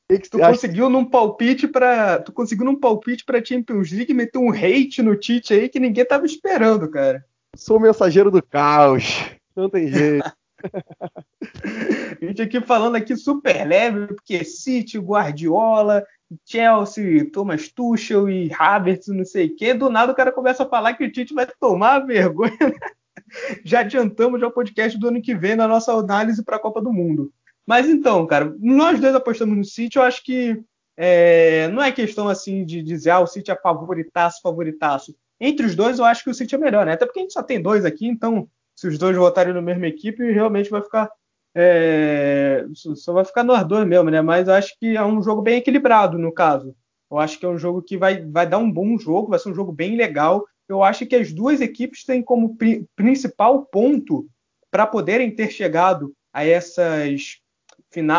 que 0.09 0.19
que 0.19 0.31
tu 0.31 0.39
conseguiu 0.39 0.89
num 0.89 1.05
palpite 1.05 1.67
para, 1.67 2.21
tu 2.21 2.33
conseguiu 2.33 2.65
num 2.65 2.79
palpite 2.79 3.25
para 3.25 3.45
Champions 3.45 3.91
League 3.91 4.13
meter 4.15 4.39
um 4.39 4.51
hate 4.51 5.03
no 5.03 5.17
Tite 5.17 5.55
aí 5.55 5.69
que 5.69 5.81
ninguém 5.81 6.05
tava 6.05 6.25
esperando, 6.25 6.91
cara. 6.91 7.25
Sou 7.57 7.81
mensageiro 7.81 8.31
do 8.31 8.43
caos. 8.43 9.25
Não 9.57 9.69
tem 9.69 9.89
jeito. 9.89 10.33
a 12.21 12.25
gente 12.25 12.43
aqui 12.43 12.61
falando 12.61 12.97
aqui 12.97 13.17
super 13.17 13.67
leve, 13.67 14.09
porque 14.09 14.45
City, 14.45 14.99
Guardiola, 14.99 16.05
Chelsea, 16.45 17.31
Thomas 17.31 17.69
Tuchel 17.69 18.29
e 18.29 18.51
Havertz, 18.53 19.09
não 19.09 19.25
sei 19.25 19.47
o 19.47 19.57
quê. 19.57 19.75
Do 19.75 19.91
nada 19.91 20.13
o 20.13 20.15
cara 20.15 20.33
começa 20.33 20.63
a 20.63 20.69
falar 20.69 20.95
que 20.95 21.05
o 21.05 21.13
Tite 21.13 21.35
vai 21.35 21.47
tomar 21.61 22.01
vergonha. 22.01 22.57
já 23.65 23.81
adiantamos 23.81 24.41
já 24.41 24.47
o 24.47 24.53
podcast 24.53 24.99
do 24.99 25.09
ano 25.09 25.23
que 25.23 25.35
vem 25.35 25.57
na 25.57 25.69
nossa 25.69 25.93
análise 25.93 26.45
para 26.45 26.57
a 26.57 26.61
Copa 26.61 26.81
do 26.81 26.93
Mundo. 26.93 27.33
Mas 27.67 27.89
então, 27.89 28.27
cara, 28.27 28.55
nós 28.61 29.01
dois 29.01 29.15
apostamos 29.15 29.57
no 29.57 29.65
City, 29.65 29.97
eu 29.97 30.03
acho 30.03 30.23
que 30.23 30.63
é, 30.97 31.69
não 31.69 31.83
é 31.83 31.91
questão 31.91 32.29
assim 32.29 32.65
de 32.65 32.83
dizer, 32.83 33.11
ah, 33.11 33.21
o 33.21 33.27
City 33.27 33.51
é 33.51 33.57
favoritaço, 33.57 34.41
favoritaço. 34.43 35.15
Entre 35.47 35.67
os 35.67 35.75
dois, 35.75 35.99
eu 35.99 36.05
acho 36.07 36.25
que 36.25 36.31
o 36.31 36.35
City 36.35 36.55
é 36.55 36.59
melhor, 36.59 36.87
né? 36.87 36.93
Até 36.93 37.05
porque 37.05 37.21
a 37.21 37.23
gente 37.23 37.35
só 37.35 37.43
tem 37.43 37.61
dois 37.61 37.85
aqui, 37.85 38.07
então 38.07 38.49
se 38.75 38.89
os 38.89 38.99
dois 38.99 39.17
votarem 39.17 39.53
na 39.53 39.61
mesma 39.61 39.87
equipe, 39.87 40.33
realmente 40.33 40.71
vai 40.71 40.83
ficar. 40.83 41.11
É, 41.55 42.65
só 42.97 43.13
vai 43.13 43.25
ficar 43.25 43.45
nós 43.45 43.65
dois 43.67 43.87
mesmo, 43.87 44.11
né? 44.11 44.23
Mas 44.23 44.49
eu 44.49 44.55
acho 44.55 44.75
que 44.79 44.97
é 44.97 45.05
um 45.05 45.23
jogo 45.23 45.43
bem 45.43 45.59
equilibrado, 45.59 46.19
no 46.19 46.33
caso. 46.33 46.75
Eu 47.11 47.19
acho 47.19 47.39
que 47.39 47.45
é 47.45 47.49
um 47.49 47.59
jogo 47.59 47.83
que 47.83 47.97
vai, 47.97 48.25
vai 48.25 48.47
dar 48.47 48.59
um 48.59 48.71
bom 48.71 48.99
jogo, 48.99 49.29
vai 49.29 49.39
ser 49.39 49.51
um 49.51 49.55
jogo 49.55 49.71
bem 49.71 49.97
legal. 49.97 50.45
Eu 50.69 50.83
acho 50.83 51.07
que 51.07 51.15
as 51.15 51.31
duas 51.31 51.61
equipes 51.61 52.05
têm 52.05 52.23
como 52.23 52.57
pri 52.57 52.89
principal 52.97 53.67
ponto 53.67 54.27
para 54.71 54.87
poderem 54.87 55.31
ter 55.31 55.51
chegado 55.51 56.13
a 56.33 56.45
essas 56.45 57.39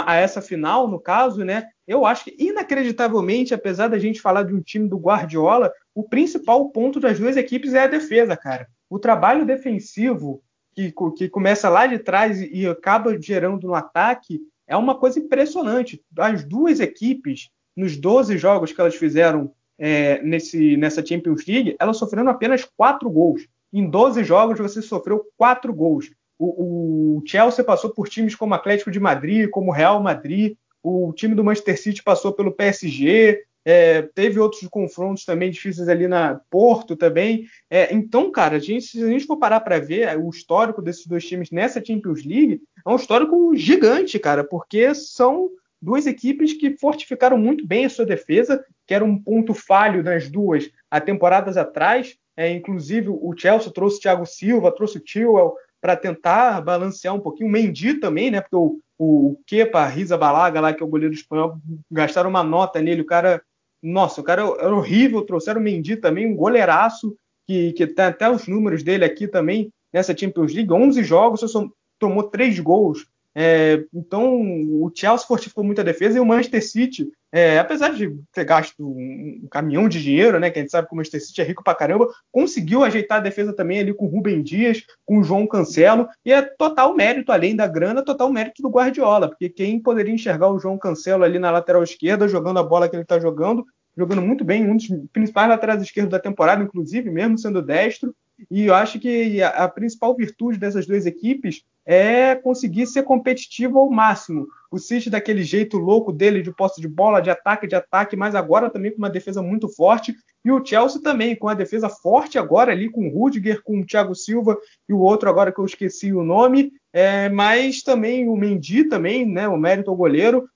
a 0.05 0.15
essa 0.15 0.41
final, 0.41 0.87
no 0.87 0.97
caso, 0.97 1.43
né? 1.43 1.67
Eu 1.85 2.05
acho 2.05 2.23
que, 2.23 2.35
inacreditavelmente, 2.39 3.53
apesar 3.53 3.89
da 3.89 3.99
gente 3.99 4.21
falar 4.21 4.43
de 4.43 4.53
um 4.53 4.61
time 4.61 4.87
do 4.87 4.97
Guardiola, 4.97 5.69
o 5.95 6.03
principal 6.03 6.69
ponto 6.69 6.99
das 6.99 7.17
duas 7.17 7.37
equipes 7.37 7.73
é 7.73 7.83
a 7.83 7.87
defesa, 7.87 8.35
cara. 8.35 8.67
O 8.89 8.99
trabalho 8.99 9.45
defensivo 9.45 10.43
que, 10.75 10.93
que 11.15 11.29
começa 11.29 11.69
lá 11.69 11.87
de 11.87 11.97
trás 11.97 12.41
e 12.41 12.67
acaba 12.67 13.19
gerando 13.19 13.65
no 13.65 13.73
ataque 13.73 14.41
é 14.67 14.75
uma 14.75 14.95
coisa 14.95 15.19
impressionante. 15.19 16.03
As 16.19 16.43
duas 16.43 16.81
equipes, 16.81 17.49
nos 17.75 17.95
12 17.95 18.37
jogos 18.37 18.73
que 18.73 18.81
elas 18.81 18.95
fizeram 18.95 19.53
é, 19.79 20.21
nesse, 20.21 20.75
nessa 20.75 21.05
Champions 21.05 21.45
League, 21.45 21.75
elas 21.79 21.97
sofreram 21.97 22.29
apenas 22.29 22.65
4 22.75 23.09
gols. 23.09 23.47
Em 23.71 23.89
12 23.89 24.23
jogos, 24.23 24.59
você 24.59 24.81
sofreu 24.81 25.25
4 25.37 25.73
gols. 25.73 26.11
O, 26.37 27.19
o, 27.19 27.23
Chelsea 27.25 27.63
passou 27.63 27.89
por 27.89 28.09
times 28.09 28.35
como 28.35 28.53
Atlético 28.53 28.91
de 28.91 28.99
Madrid, 28.99 29.49
como 29.49 29.71
Real 29.71 30.03
Madrid, 30.03 30.57
o 30.83 31.13
time 31.13 31.33
do 31.33 31.43
Manchester 31.43 31.81
City 31.81 32.03
passou 32.03 32.33
pelo 32.33 32.51
PSG, 32.51 33.41
é, 33.65 34.03
teve 34.03 34.39
outros 34.39 34.61
confrontos 34.69 35.25
também 35.25 35.49
difíceis 35.49 35.89
ali 35.89 36.07
na 36.07 36.39
Porto 36.51 36.95
também. 36.95 37.45
É, 37.69 37.91
então, 37.93 38.31
cara, 38.31 38.57
a 38.57 38.59
gente, 38.59 38.85
se 38.85 39.03
a 39.03 39.07
gente 39.07 39.25
for 39.25 39.37
parar 39.37 39.59
para 39.61 39.79
ver 39.79 40.15
o 40.19 40.29
histórico 40.29 40.81
desses 40.81 41.07
dois 41.07 41.25
times 41.25 41.49
nessa 41.49 41.83
Champions 41.83 42.23
League, 42.23 42.61
é 42.85 42.89
um 42.89 42.95
histórico 42.95 43.55
gigante, 43.55 44.19
cara, 44.19 44.43
porque 44.43 44.93
são 44.93 45.49
duas 45.81 46.05
equipes 46.05 46.53
que 46.53 46.77
fortificaram 46.77 47.37
muito 47.37 47.65
bem 47.65 47.85
a 47.85 47.89
sua 47.89 48.05
defesa, 48.05 48.63
que 48.85 48.93
era 48.93 49.03
um 49.03 49.17
ponto 49.17 49.53
falho 49.53 50.03
nas 50.03 50.29
duas 50.29 50.69
há 50.89 51.01
temporadas 51.01 51.57
atrás. 51.57 52.15
É, 52.37 52.51
inclusive, 52.51 53.09
o 53.09 53.33
Chelsea 53.35 53.71
trouxe 53.71 53.97
o 53.97 54.01
Thiago 54.01 54.25
Silva, 54.25 54.71
trouxe 54.71 54.97
o 54.97 55.01
Chilwell, 55.03 55.55
para 55.81 55.95
tentar 55.95 56.61
balancear 56.61 57.13
um 57.13 57.19
pouquinho. 57.19 57.47
O 57.47 57.51
Mendy 57.51 57.95
também, 57.95 58.31
né? 58.31 58.41
Porque 58.41 58.55
o, 58.55 58.79
o 58.97 59.39
Kepa, 59.45 59.85
Risa 59.85 60.17
Balaga, 60.17 60.59
lá, 60.59 60.73
que 60.73 60.81
é 60.81 60.85
o 60.85 60.89
goleiro 60.89 61.13
espanhol, 61.13 61.57
gastaram 61.91 62.29
uma 62.29 62.43
nota 62.43 62.81
nele. 62.81 63.01
O 63.01 63.05
cara, 63.05 63.41
nossa, 63.85 64.19
o 64.19 64.23
cara 64.23 64.41
era 64.41 64.75
horrível. 64.75 65.21
Trouxeram 65.21 65.61
o 65.61 65.63
Mendy 65.63 65.95
também, 65.97 66.27
um 66.27 66.35
goleiraço, 66.35 67.15
que, 67.47 67.73
que 67.73 67.87
tem 67.87 68.05
até 68.05 68.29
os 68.29 68.47
números 68.47 68.83
dele 68.83 69.05
aqui 69.05 69.27
também 69.27 69.71
nessa 69.93 70.15
Champions 70.15 70.53
League. 70.53 70.71
11 70.71 71.03
jogos, 71.03 71.39
só 71.39 71.67
tomou 71.99 72.23
3 72.23 72.59
gols. 72.59 73.05
É, 73.37 73.83
então, 73.93 74.41
o 74.41 74.89
Chelsea 74.95 75.27
fortificou 75.27 75.61
muito 75.61 75.81
a 75.81 75.83
defesa 75.83 76.17
e 76.17 76.21
o 76.21 76.25
Manchester 76.25 76.65
City, 76.65 77.11
é, 77.33 77.59
apesar 77.59 77.89
de 77.89 78.17
ter 78.31 78.45
gasto 78.45 78.81
um, 78.81 79.41
um, 79.43 79.47
caminhão 79.51 79.89
de 79.89 80.01
dinheiro, 80.01 80.39
né, 80.39 80.49
que 80.49 80.57
a 80.57 80.61
gente 80.61 80.71
sabe 80.71 80.87
que 80.87 80.93
o 80.93 80.95
Manchester 80.95 81.21
City 81.21 81.41
é 81.41 81.43
rico 81.43 81.61
pra 81.61 81.75
caramba, 81.75 82.07
conseguiu 82.31 82.81
ajeitar 82.85 83.17
a 83.17 83.21
defesa 83.21 83.51
também 83.51 83.79
ali 83.79 83.93
com 83.93 84.05
o 84.05 84.07
Rubem 84.07 84.41
Dias, 84.41 84.83
com 85.05 85.19
o 85.19 85.23
João 85.23 85.45
Cancelo, 85.45 86.07
e 86.23 86.31
é 86.31 86.41
total 86.41 86.95
mérito, 86.95 87.29
além 87.33 87.53
da 87.53 87.67
grana, 87.67 88.01
total 88.01 88.31
mérito 88.31 88.61
do 88.61 88.69
Guardiola, 88.69 89.27
porque 89.27 89.49
quem 89.49 89.81
poderia 89.81 90.13
enxergar 90.13 90.49
o 90.49 90.57
João 90.57 90.77
Cancelo 90.77 91.25
ali 91.25 91.37
na 91.37 91.51
lateral 91.51 91.83
esquerda, 91.83 92.29
jogando 92.29 92.59
a 92.59 92.63
bola 92.63 92.87
que 92.87 92.95
ele 92.95 93.03
está 93.03 93.19
jogando, 93.19 93.65
jogando 93.97 94.21
muito 94.21 94.43
bem, 94.43 94.69
um 94.69 94.75
dos 94.75 94.87
principais 95.11 95.49
laterais 95.49 95.81
esquerdos 95.81 96.11
da 96.11 96.19
temporada, 96.19 96.63
inclusive, 96.63 97.09
mesmo 97.09 97.37
sendo 97.37 97.61
destro, 97.61 98.13
e 98.51 98.65
eu 98.65 98.75
acho 98.75 98.99
que 98.99 99.41
a, 99.41 99.67
principal 99.67 100.15
virtude 100.15 100.59
dessas 100.59 100.85
duas 100.85 101.05
equipes 101.05 101.63
é 101.85 102.35
conseguir 102.35 102.87
ser 102.87 103.03
competitivo 103.03 103.79
ao 103.79 103.89
máximo. 103.89 104.47
O 104.71 104.77
City 104.77 105.09
daquele 105.09 105.43
jeito 105.43 105.77
louco 105.77 106.11
dele 106.11 106.41
de 106.41 106.51
posse 106.51 106.81
de 106.81 106.87
bola, 106.87 107.21
de 107.21 107.29
ataque, 107.29 107.67
de 107.67 107.75
ataque, 107.75 108.15
mas 108.15 108.35
agora 108.35 108.69
também 108.69 108.91
com 108.91 108.97
uma 108.97 109.09
defesa 109.09 109.41
muito 109.41 109.69
forte. 109.69 110.13
E 110.43 110.51
o 110.51 110.63
Chelsea 110.65 111.01
também 111.01 111.35
com 111.35 111.47
a 111.47 111.53
defesa 111.53 111.87
forte 111.87 112.37
agora 112.37 112.71
ali 112.71 112.89
com 112.89 113.07
o 113.07 113.11
Rudiger, 113.11 113.63
com 113.63 113.79
o 113.79 113.85
Thiago 113.85 114.15
Silva 114.15 114.57
e 114.89 114.93
o 114.93 114.99
outro 114.99 115.29
agora 115.29 115.51
que 115.51 115.59
eu 115.59 115.65
esqueci 115.65 116.11
o 116.11 116.23
nome. 116.23 116.73
É, 116.91 117.29
mas 117.29 117.83
também 117.83 118.27
o 118.27 118.35
Mendy 118.35 118.85
também, 118.85 119.25
né, 119.25 119.47
o 119.47 119.57
mérito 119.57 119.89
ao 119.89 119.95
goleiro. 119.95 120.47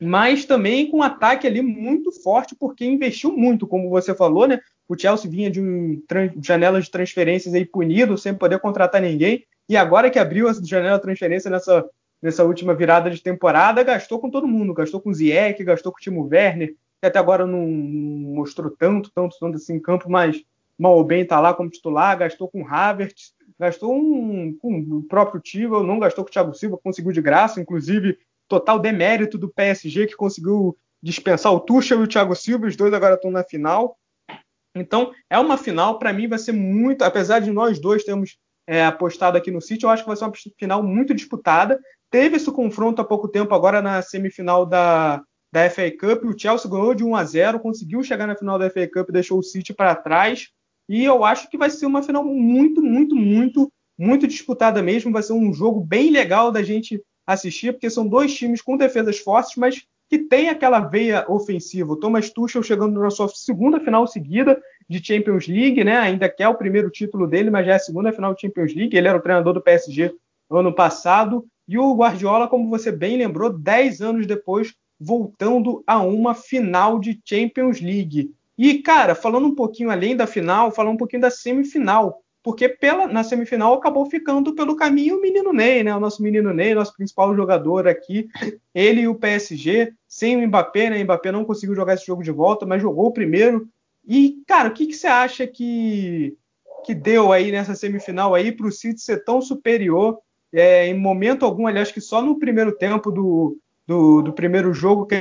Mas 0.00 0.46
também 0.46 0.90
com 0.90 0.98
um 0.98 1.02
ataque 1.02 1.46
ali 1.46 1.60
muito 1.60 2.10
forte, 2.10 2.54
porque 2.54 2.86
investiu 2.86 3.36
muito, 3.36 3.66
como 3.66 3.90
você 3.90 4.14
falou, 4.14 4.48
né? 4.48 4.58
O 4.88 4.98
Chelsea 4.98 5.30
vinha 5.30 5.50
de 5.50 5.60
um 5.60 6.02
janela 6.42 6.80
de 6.80 6.90
transferências 6.90 7.54
aí 7.54 7.64
punido, 7.66 8.16
sem 8.16 8.34
poder 8.34 8.58
contratar 8.60 9.02
ninguém. 9.02 9.44
E 9.68 9.76
agora 9.76 10.10
que 10.10 10.18
abriu 10.18 10.48
a 10.48 10.52
janela 10.52 10.96
de 10.96 11.02
transferência 11.02 11.50
nessa, 11.50 11.84
nessa 12.20 12.44
última 12.44 12.74
virada 12.74 13.10
de 13.10 13.22
temporada, 13.22 13.84
gastou 13.84 14.18
com 14.18 14.30
todo 14.30 14.48
mundo. 14.48 14.74
Gastou 14.74 15.00
com 15.00 15.10
o 15.10 15.14
Ziyech, 15.14 15.62
gastou 15.62 15.92
com 15.92 15.98
o 15.98 16.00
Timo 16.00 16.26
Werner, 16.26 16.74
que 17.00 17.06
até 17.06 17.18
agora 17.18 17.46
não 17.46 17.68
mostrou 17.68 18.70
tanto, 18.70 19.12
tanto, 19.14 19.36
tanto 19.38 19.56
assim 19.56 19.74
em 19.74 19.80
campo, 19.80 20.10
mas 20.10 20.42
mal 20.78 20.96
ou 20.96 21.04
bem 21.04 21.22
está 21.22 21.38
lá 21.38 21.52
como 21.52 21.70
titular. 21.70 22.18
Gastou 22.18 22.48
com 22.48 22.62
o 22.62 22.66
Havertz, 22.66 23.34
gastou 23.58 23.94
um, 23.94 24.56
com 24.58 24.76
o 24.76 25.02
próprio 25.02 25.40
Tivo, 25.40 25.82
não 25.82 25.98
gastou 26.00 26.24
com 26.24 26.30
o 26.30 26.32
Thiago 26.32 26.54
Silva, 26.54 26.80
conseguiu 26.82 27.12
de 27.12 27.20
graça, 27.20 27.60
inclusive 27.60 28.18
total 28.50 28.80
demérito 28.80 29.38
do 29.38 29.48
PSG 29.48 30.08
que 30.08 30.16
conseguiu 30.16 30.76
dispensar 31.00 31.52
o 31.52 31.60
Tuchel 31.60 32.00
e 32.00 32.02
o 32.02 32.06
Thiago 32.08 32.34
Silva, 32.34 32.66
os 32.66 32.76
dois 32.76 32.92
agora 32.92 33.14
estão 33.14 33.30
na 33.30 33.44
final. 33.44 33.96
Então, 34.74 35.12
é 35.30 35.38
uma 35.38 35.56
final, 35.56 35.98
para 35.98 36.12
mim 36.12 36.28
vai 36.28 36.38
ser 36.38 36.52
muito, 36.52 37.02
apesar 37.02 37.38
de 37.38 37.50
nós 37.50 37.80
dois 37.80 38.04
termos 38.04 38.36
é, 38.66 38.84
apostado 38.84 39.38
aqui 39.38 39.50
no 39.50 39.60
City, 39.60 39.84
eu 39.84 39.90
acho 39.90 40.02
que 40.02 40.08
vai 40.08 40.16
ser 40.16 40.24
uma 40.24 40.32
final 40.58 40.82
muito 40.82 41.14
disputada. 41.14 41.80
Teve 42.10 42.36
esse 42.36 42.50
confronto 42.50 43.00
há 43.00 43.04
pouco 43.04 43.28
tempo, 43.28 43.54
agora 43.54 43.80
na 43.80 44.02
semifinal 44.02 44.66
da, 44.66 45.22
da 45.52 45.70
FA 45.70 45.90
Cup, 45.90 46.24
o 46.24 46.38
Chelsea 46.38 46.70
ganhou 46.70 46.94
de 46.94 47.04
1 47.04 47.16
a 47.16 47.24
0, 47.24 47.60
conseguiu 47.60 48.02
chegar 48.02 48.26
na 48.26 48.36
final 48.36 48.58
da 48.58 48.68
FA 48.68 48.86
Cup, 48.88 49.10
deixou 49.10 49.38
o 49.38 49.42
City 49.42 49.72
para 49.72 49.94
trás, 49.94 50.48
e 50.88 51.04
eu 51.04 51.24
acho 51.24 51.48
que 51.48 51.56
vai 51.56 51.70
ser 51.70 51.86
uma 51.86 52.02
final 52.02 52.24
muito, 52.24 52.82
muito, 52.82 53.14
muito, 53.14 53.72
muito 53.96 54.26
disputada 54.26 54.82
mesmo, 54.82 55.12
vai 55.12 55.22
ser 55.22 55.34
um 55.34 55.52
jogo 55.52 55.80
bem 55.80 56.10
legal 56.10 56.50
da 56.50 56.62
gente 56.62 57.00
assistir, 57.32 57.72
porque 57.72 57.90
são 57.90 58.06
dois 58.06 58.34
times 58.34 58.62
com 58.62 58.76
defesas 58.76 59.18
fortes, 59.18 59.56
mas 59.56 59.84
que 60.08 60.18
tem 60.18 60.48
aquela 60.48 60.80
veia 60.80 61.24
ofensiva. 61.28 61.92
O 61.92 61.96
Thomas 61.96 62.30
Tuchel 62.30 62.62
chegando 62.62 63.00
na 63.00 63.10
sua 63.10 63.28
segunda 63.28 63.78
final 63.78 64.06
seguida 64.08 64.60
de 64.88 65.04
Champions 65.04 65.46
League, 65.46 65.84
né? 65.84 65.98
Ainda 65.98 66.28
quer 66.28 66.48
o 66.48 66.56
primeiro 66.56 66.90
título 66.90 67.28
dele, 67.28 67.48
mas 67.48 67.64
já 67.64 67.72
é 67.72 67.76
a 67.76 67.80
segunda 67.80 68.12
final 68.12 68.34
de 68.34 68.40
Champions 68.40 68.74
League. 68.74 68.96
Ele 68.96 69.06
era 69.06 69.16
o 69.16 69.22
treinador 69.22 69.54
do 69.54 69.60
PSG 69.60 70.12
ano 70.50 70.74
passado. 70.74 71.46
E 71.68 71.78
o 71.78 71.94
Guardiola, 71.94 72.48
como 72.48 72.68
você 72.68 72.90
bem 72.90 73.16
lembrou, 73.16 73.56
10 73.56 74.00
anos 74.00 74.26
depois, 74.26 74.74
voltando 74.98 75.84
a 75.86 76.02
uma 76.02 76.34
final 76.34 76.98
de 76.98 77.20
Champions 77.24 77.80
League. 77.80 78.34
E, 78.58 78.82
cara, 78.82 79.14
falando 79.14 79.46
um 79.46 79.54
pouquinho 79.54 79.90
além 79.90 80.16
da 80.16 80.26
final, 80.26 80.72
falando 80.72 80.94
um 80.94 80.98
pouquinho 80.98 81.22
da 81.22 81.30
semifinal 81.30 82.20
porque 82.42 82.68
pela, 82.68 83.06
na 83.06 83.22
semifinal 83.22 83.74
acabou 83.74 84.06
ficando 84.06 84.54
pelo 84.54 84.76
caminho 84.76 85.18
o 85.18 85.20
menino 85.20 85.52
Ney, 85.52 85.82
né? 85.82 85.94
O 85.94 86.00
nosso 86.00 86.22
menino 86.22 86.54
Ney, 86.54 86.74
nosso 86.74 86.94
principal 86.94 87.34
jogador 87.34 87.86
aqui, 87.86 88.28
ele 88.74 89.02
e 89.02 89.08
o 89.08 89.14
PSG, 89.14 89.92
sem 90.08 90.36
o 90.36 90.46
Mbappé, 90.46 90.90
né? 90.90 91.00
O 91.00 91.04
Mbappé 91.04 91.30
não 91.30 91.44
conseguiu 91.44 91.74
jogar 91.74 91.94
esse 91.94 92.06
jogo 92.06 92.22
de 92.22 92.30
volta, 92.30 92.64
mas 92.64 92.80
jogou 92.80 93.06
o 93.06 93.12
primeiro. 93.12 93.68
E, 94.06 94.42
cara, 94.46 94.70
o 94.70 94.72
que, 94.72 94.86
que 94.86 94.94
você 94.94 95.06
acha 95.06 95.46
que, 95.46 96.34
que 96.84 96.94
deu 96.94 97.30
aí 97.30 97.52
nessa 97.52 97.74
semifinal 97.74 98.34
aí 98.34 98.50
para 98.50 98.66
o 98.66 98.72
City 98.72 99.00
ser 99.00 99.22
tão 99.22 99.42
superior? 99.42 100.18
É, 100.52 100.86
em 100.86 100.98
momento 100.98 101.44
algum, 101.44 101.66
aliás, 101.66 101.92
que 101.92 102.00
só 102.00 102.22
no 102.22 102.38
primeiro 102.38 102.72
tempo 102.72 103.10
do, 103.10 103.58
do, 103.86 104.22
do 104.22 104.32
primeiro 104.32 104.72
jogo 104.72 105.06
que 105.06 105.20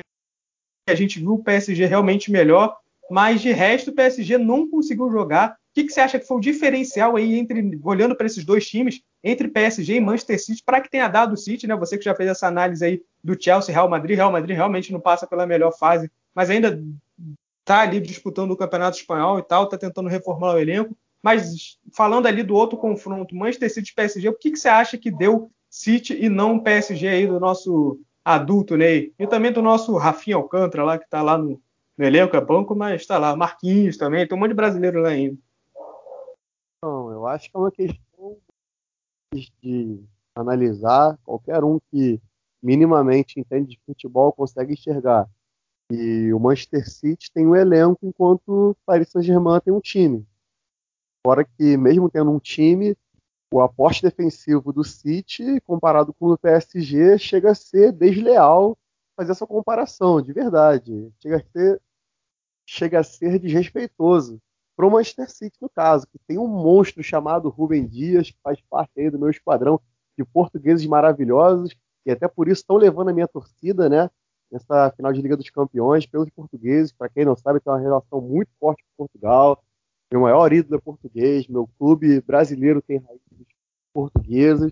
a 0.87 0.95
gente 0.95 1.19
viu 1.19 1.33
o 1.33 1.43
PSG 1.43 1.85
realmente 1.85 2.31
melhor, 2.31 2.77
mas 3.11 3.41
de 3.41 3.51
resto 3.51 3.91
o 3.91 3.93
PSG 3.93 4.37
não 4.37 4.67
conseguiu 4.67 5.11
jogar 5.11 5.58
que, 5.73 5.83
que 5.83 5.93
você 5.93 6.01
acha 6.01 6.19
que 6.19 6.25
foi 6.25 6.37
o 6.37 6.41
diferencial 6.41 7.15
aí 7.15 7.37
entre 7.37 7.79
olhando 7.83 8.15
para 8.15 8.25
esses 8.25 8.43
dois 8.43 8.67
times, 8.67 9.01
entre 9.23 9.47
PSG 9.47 9.95
e 9.95 9.99
Manchester 9.99 10.43
City, 10.43 10.63
para 10.63 10.81
que 10.81 10.89
tenha 10.89 11.07
dado 11.07 11.33
o 11.33 11.37
City, 11.37 11.67
né? 11.67 11.75
Você 11.75 11.97
que 11.97 12.05
já 12.05 12.15
fez 12.15 12.29
essa 12.29 12.47
análise 12.47 12.83
aí 12.83 13.01
do 13.23 13.41
Chelsea, 13.41 13.73
Real 13.73 13.89
Madrid, 13.89 14.15
Real 14.15 14.31
Madrid 14.31 14.55
realmente 14.55 14.91
não 14.91 14.99
passa 14.99 15.27
pela 15.27 15.45
melhor 15.45 15.71
fase, 15.71 16.09
mas 16.33 16.49
ainda 16.49 16.81
tá 17.63 17.81
ali 17.81 17.99
disputando 17.99 18.51
o 18.51 18.57
Campeonato 18.57 18.97
Espanhol 18.97 19.37
e 19.39 19.43
tal, 19.43 19.67
tá 19.67 19.77
tentando 19.77 20.09
reformular 20.09 20.55
o 20.55 20.59
elenco. 20.59 20.95
Mas 21.21 21.77
falando 21.93 22.25
ali 22.25 22.43
do 22.43 22.55
outro 22.55 22.77
confronto, 22.77 23.35
Manchester 23.35 23.71
City 23.71 23.91
e 23.91 23.95
PSG, 23.95 24.29
o 24.29 24.33
que, 24.33 24.51
que 24.51 24.57
você 24.57 24.69
acha 24.69 24.97
que 24.97 25.11
deu 25.11 25.51
City 25.69 26.17
e 26.19 26.29
não 26.29 26.59
PSG 26.59 27.07
aí 27.07 27.27
do 27.27 27.39
nosso 27.39 27.99
adulto 28.23 28.77
Ney? 28.77 29.13
E 29.19 29.27
também 29.27 29.51
do 29.51 29.61
nosso 29.61 29.95
Rafinha 29.97 30.37
Alcântara 30.37 30.83
lá, 30.83 30.97
que 30.97 31.03
está 31.03 31.21
lá 31.21 31.37
no, 31.37 31.61
no 31.97 32.05
elenco, 32.05 32.35
é 32.35 32.41
banco, 32.41 32.73
mas 32.73 33.01
está 33.01 33.17
lá. 33.17 33.35
Marquinhos 33.35 33.97
também, 33.97 34.25
tem 34.25 34.37
um 34.37 34.39
monte 34.39 34.49
de 34.49 34.55
brasileiro 34.55 35.01
lá 35.01 35.09
ainda. 35.09 35.37
Não, 36.83 37.11
eu 37.11 37.27
acho 37.27 37.49
que 37.49 37.57
é 37.57 37.59
uma 37.59 37.71
questão 37.71 38.37
de 39.33 40.01
analisar. 40.33 41.17
Qualquer 41.23 41.63
um 41.63 41.79
que 41.91 42.21
minimamente 42.61 43.39
entende 43.39 43.71
de 43.71 43.81
futebol 43.85 44.31
consegue 44.31 44.73
enxergar. 44.73 45.29
E 45.91 46.31
o 46.33 46.39
Manchester 46.39 46.89
City 46.89 47.31
tem 47.31 47.47
um 47.47 47.55
elenco, 47.55 47.99
enquanto 48.03 48.49
o 48.49 48.75
Paris 48.85 49.09
Saint-Germain 49.09 49.59
tem 49.59 49.73
um 49.73 49.81
time. 49.81 50.25
Fora 51.25 51.43
que, 51.43 51.75
mesmo 51.75 52.09
tendo 52.09 52.31
um 52.31 52.39
time, 52.39 52.95
o 53.51 53.59
aporte 53.59 54.01
defensivo 54.01 54.71
do 54.71 54.83
City, 54.83 55.59
comparado 55.61 56.13
com 56.13 56.27
o 56.27 56.37
PSG, 56.37 57.17
chega 57.17 57.51
a 57.51 57.55
ser 57.55 57.91
desleal 57.91 58.77
fazer 59.17 59.31
essa 59.31 59.45
comparação, 59.45 60.21
de 60.21 60.31
verdade. 60.31 61.11
Chega 61.19 61.37
a 61.37 61.43
ser 61.43 61.81
chega 62.65 62.99
a 62.99 63.03
ser 63.03 63.39
desrespeitoso 63.39 64.39
para 64.79 64.87
o 64.87 64.91
Manchester 64.91 65.29
City, 65.29 65.57
no 65.61 65.67
caso, 65.67 66.07
que 66.07 66.17
tem 66.25 66.37
um 66.37 66.47
monstro 66.47 67.03
chamado 67.03 67.49
Rubem 67.49 67.85
Dias, 67.85 68.31
que 68.31 68.37
faz 68.41 68.61
parte 68.69 68.97
aí 68.97 69.09
do 69.09 69.19
meu 69.19 69.29
esquadrão 69.29 69.81
de 70.17 70.23
portugueses 70.23 70.87
maravilhosos, 70.87 71.75
e 72.05 72.11
até 72.11 72.29
por 72.29 72.47
isso 72.47 72.61
estão 72.61 72.77
levando 72.77 73.09
a 73.09 73.13
minha 73.13 73.27
torcida, 73.27 73.89
né? 73.89 74.09
Nessa 74.49 74.89
final 74.91 75.11
de 75.11 75.21
Liga 75.21 75.35
dos 75.35 75.49
Campeões, 75.49 76.05
pelos 76.05 76.29
portugueses. 76.29 76.93
Para 76.93 77.09
quem 77.09 77.25
não 77.25 77.35
sabe, 77.35 77.59
tem 77.59 77.73
uma 77.73 77.77
relação 77.77 78.21
muito 78.21 78.51
forte 78.57 78.81
com 78.85 79.03
Portugal. 79.05 79.61
Meu 80.09 80.21
maior 80.21 80.53
ídolo 80.53 80.77
é 80.77 80.79
português, 80.81 81.45
meu 81.49 81.69
clube 81.77 82.21
brasileiro 82.21 82.81
tem 82.81 82.99
raízes 82.99 83.47
portuguesas. 83.93 84.71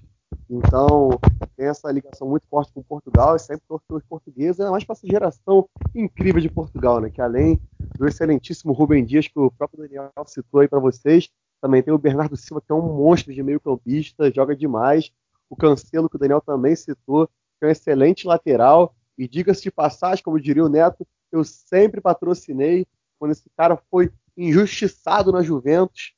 Então, 0.49 1.09
tem 1.55 1.67
essa 1.67 1.91
ligação 1.91 2.27
muito 2.27 2.47
forte 2.47 2.71
com 2.71 2.81
Portugal 2.81 3.35
e 3.35 3.39
sempre 3.39 3.65
torço 3.67 3.85
pelos 3.87 4.03
portugueses, 4.03 4.59
ainda 4.59 4.71
mais 4.71 4.83
para 4.83 4.93
essa 4.93 5.07
geração 5.07 5.67
incrível 5.93 6.41
de 6.41 6.49
Portugal, 6.49 6.99
né? 6.99 7.09
Que 7.09 7.21
além 7.21 7.59
do 7.97 8.07
excelentíssimo 8.07 8.73
Rubem 8.73 9.03
Dias, 9.03 9.27
que 9.27 9.37
o 9.37 9.51
próprio 9.51 9.83
Daniel 9.83 10.11
citou 10.25 10.61
aí 10.61 10.67
para 10.67 10.79
vocês, 10.79 11.29
também 11.61 11.81
tem 11.81 11.93
o 11.93 11.97
Bernardo 11.97 12.37
Silva, 12.37 12.61
que 12.61 12.71
é 12.71 12.75
um 12.75 12.95
monstro 12.95 13.33
de 13.33 13.43
meio-campista, 13.43 14.31
joga 14.31 14.55
demais. 14.55 15.11
O 15.49 15.55
Cancelo, 15.55 16.09
que 16.09 16.15
o 16.15 16.19
Daniel 16.19 16.41
também 16.41 16.75
citou, 16.75 17.27
que 17.27 17.65
é 17.65 17.67
um 17.67 17.71
excelente 17.71 18.27
lateral. 18.27 18.95
E 19.17 19.27
diga-se 19.27 19.63
de 19.63 19.71
passagem, 19.71 20.23
como 20.23 20.39
diria 20.39 20.63
o 20.63 20.69
Neto, 20.69 21.05
eu 21.31 21.43
sempre 21.43 21.99
patrocinei 21.99 22.85
quando 23.17 23.31
esse 23.31 23.49
cara 23.57 23.75
foi 23.89 24.11
injustiçado 24.37 25.31
na 25.31 25.41
Juventus, 25.41 26.13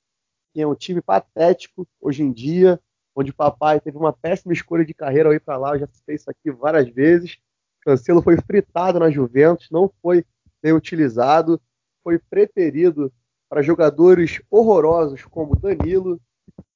que 0.54 0.62
é 0.62 0.68
um 0.68 0.75
time 0.75 1.01
patético 1.01 1.88
hoje 2.01 2.24
em 2.24 2.32
dia, 2.32 2.80
onde 3.20 3.34
papai 3.34 3.82
teve 3.82 3.98
uma 3.98 4.14
péssima 4.14 4.54
escolha 4.54 4.86
de 4.86 4.94
carreira 4.94 5.28
ao 5.28 5.34
ir 5.34 5.42
para 5.42 5.58
lá, 5.58 5.76
eu 5.76 5.80
já 5.80 5.88
citei 5.88 6.16
isso 6.16 6.30
aqui 6.30 6.50
várias 6.50 6.88
vezes. 6.88 7.38
Cancelo 7.82 8.22
foi 8.22 8.38
fritado 8.38 8.98
na 8.98 9.10
Juventus, 9.10 9.68
não 9.70 9.92
foi 10.02 10.24
bem 10.62 10.72
utilizado, 10.72 11.60
foi 12.02 12.18
preterido 12.18 13.12
para 13.50 13.62
jogadores 13.62 14.42
horrorosos 14.50 15.26
como 15.26 15.56
Danilo 15.56 16.20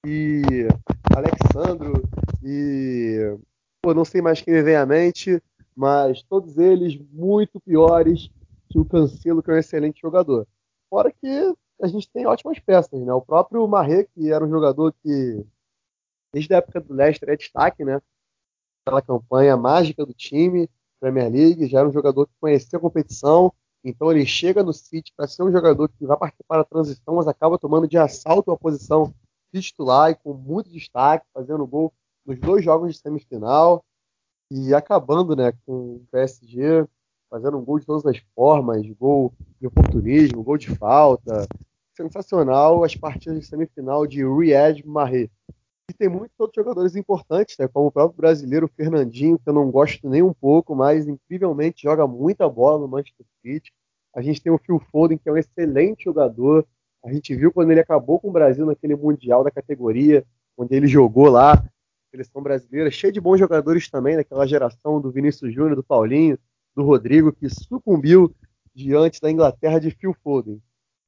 e 0.06 0.42
Alexandro 1.16 2.04
e 2.44 3.38
pô, 3.82 3.94
não 3.94 4.04
sei 4.04 4.22
mais 4.22 4.42
quem 4.42 4.54
me 4.54 4.62
vem 4.62 4.76
à 4.76 4.86
mente, 4.86 5.42
mas 5.74 6.24
todos 6.24 6.58
eles 6.58 7.00
muito 7.12 7.60
piores 7.62 8.30
que 8.70 8.80
o 8.80 8.86
Cancelo, 8.86 9.42
que 9.42 9.50
é 9.50 9.54
um 9.54 9.58
excelente 9.58 10.02
jogador. 10.02 10.46
Fora 10.90 11.12
que 11.12 11.54
a 11.82 11.88
gente 11.88 12.10
tem 12.12 12.26
ótimas 12.26 12.60
peças, 12.60 13.02
né? 13.02 13.14
O 13.14 13.22
próprio 13.22 13.68
Marre, 13.68 14.08
que 14.14 14.32
era 14.32 14.44
um 14.44 14.50
jogador 14.50 14.94
que 15.04 15.46
desde 16.34 16.54
a 16.54 16.58
época 16.58 16.82
do 16.82 16.94
Leicester 16.94 17.30
é 17.30 17.36
destaque, 17.36 17.86
né? 17.86 18.02
Aquela 18.86 19.02
campanha 19.02 19.56
mágica 19.56 20.06
do 20.06 20.13
time, 20.13 20.70
Premier 21.00 21.32
League, 21.32 21.68
já 21.68 21.80
era 21.80 21.88
um 21.88 21.94
jogador 21.94 22.28
que 22.28 22.34
conhecia 22.40 22.78
a 22.78 22.82
competição, 22.82 23.54
então 23.84 24.12
ele 24.12 24.25
chega 24.25 24.63
no 24.63 24.74
City 24.74 25.13
para 25.16 25.28
ser 25.28 25.44
um 25.44 25.52
jogador 25.52 25.90
que 25.90 26.06
vai 26.06 26.18
participar 26.18 26.58
da 26.58 26.63
transição, 26.63 27.16
mas 27.16 27.28
acaba 27.28 27.58
tomando 27.58 27.88
de 27.88 27.98
assalto 27.98 28.52
a 28.52 28.58
posição 28.58 29.13
titular 29.54 30.10
e 30.10 30.16
com 30.16 30.34
muito 30.34 30.70
destaque, 30.70 31.25
fazendo 31.34 31.68
gol 31.68 31.94
nos 32.25 32.40
dois 32.40 32.63
jogos 32.63 32.94
de 32.94 33.00
semifinal 33.00 33.86
e 34.50 34.74
acabando, 34.74 35.36
né, 35.36 35.54
com 35.66 35.98
o 35.98 36.08
PSG 36.12 36.88
fazendo 37.34 37.58
um 37.58 37.66
gol 37.66 37.80
de 37.80 37.86
todas 37.88 38.06
as 38.06 38.22
formas, 38.36 38.88
gol 38.92 39.34
de 39.60 39.66
oportunismo, 39.66 40.44
gol 40.44 40.56
de 40.56 40.70
falta. 40.70 41.48
Sensacional 41.98 42.84
as 42.84 42.96
partidas 42.96 43.40
de 43.40 43.48
semifinal 43.48 44.06
de 44.06 44.24
Riyad 44.24 44.86
Mahrez. 44.86 45.32
E 45.90 45.94
tem 45.94 46.08
muitos 46.08 46.40
outros 46.40 46.63
jogadores 46.63 46.96
importantes, 46.96 47.58
né, 47.60 47.68
como 47.68 47.88
o 47.88 47.92
próprio 47.92 48.16
brasileiro 48.16 48.70
Fernandinho, 48.70 49.38
que 49.38 49.50
eu 49.50 49.54
não 49.54 49.70
gosto 49.70 50.08
nem 50.08 50.24
um 50.24 50.34
pouco, 50.34 50.74
mas 50.74 51.08
incrivelmente 51.08 51.84
joga 51.84 52.08
muita 52.08 52.48
bola 52.48 52.80
no 52.80 52.88
Manchester 52.88 53.25
City. 53.42 53.74
A 54.16 54.22
gente 54.22 54.42
tem 54.42 54.52
o 54.52 54.58
Phil 54.58 54.80
Foden, 54.92 55.18
que 55.18 55.28
é 55.28 55.32
um 55.32 55.38
excelente 55.38 56.06
jogador. 56.06 56.66
A 57.04 57.12
gente 57.12 57.36
viu 57.36 57.52
quando 57.52 57.72
ele 57.72 57.82
acabou 57.82 58.18
com 58.18 58.30
o 58.30 58.32
Brasil 58.32 58.66
naquele 58.66 58.96
Mundial 58.96 59.44
da 59.44 59.52
categoria, 59.52 60.25
onde 60.57 60.74
ele 60.74 60.88
jogou 60.88 61.27
lá, 61.27 61.62
seleção 62.12 62.42
brasileira, 62.42 62.90
cheio 62.90 63.12
de 63.12 63.20
bons 63.20 63.40
jogadores 63.40 63.90
também, 63.90 64.16
naquela 64.16 64.48
geração 64.48 65.01
do 65.01 65.12
Vinícius 65.12 65.53
Júnior, 65.53 65.75
do 65.75 65.84
Paulinho, 65.84 66.40
do 66.74 66.84
Rodrigo, 66.84 67.34
que 67.34 67.50
sucumbiu 67.50 68.34
diante 68.74 69.20
da 69.20 69.29
Inglaterra 69.29 69.79
de 69.79 69.92
Phil 69.92 70.16
Foden. 70.24 70.62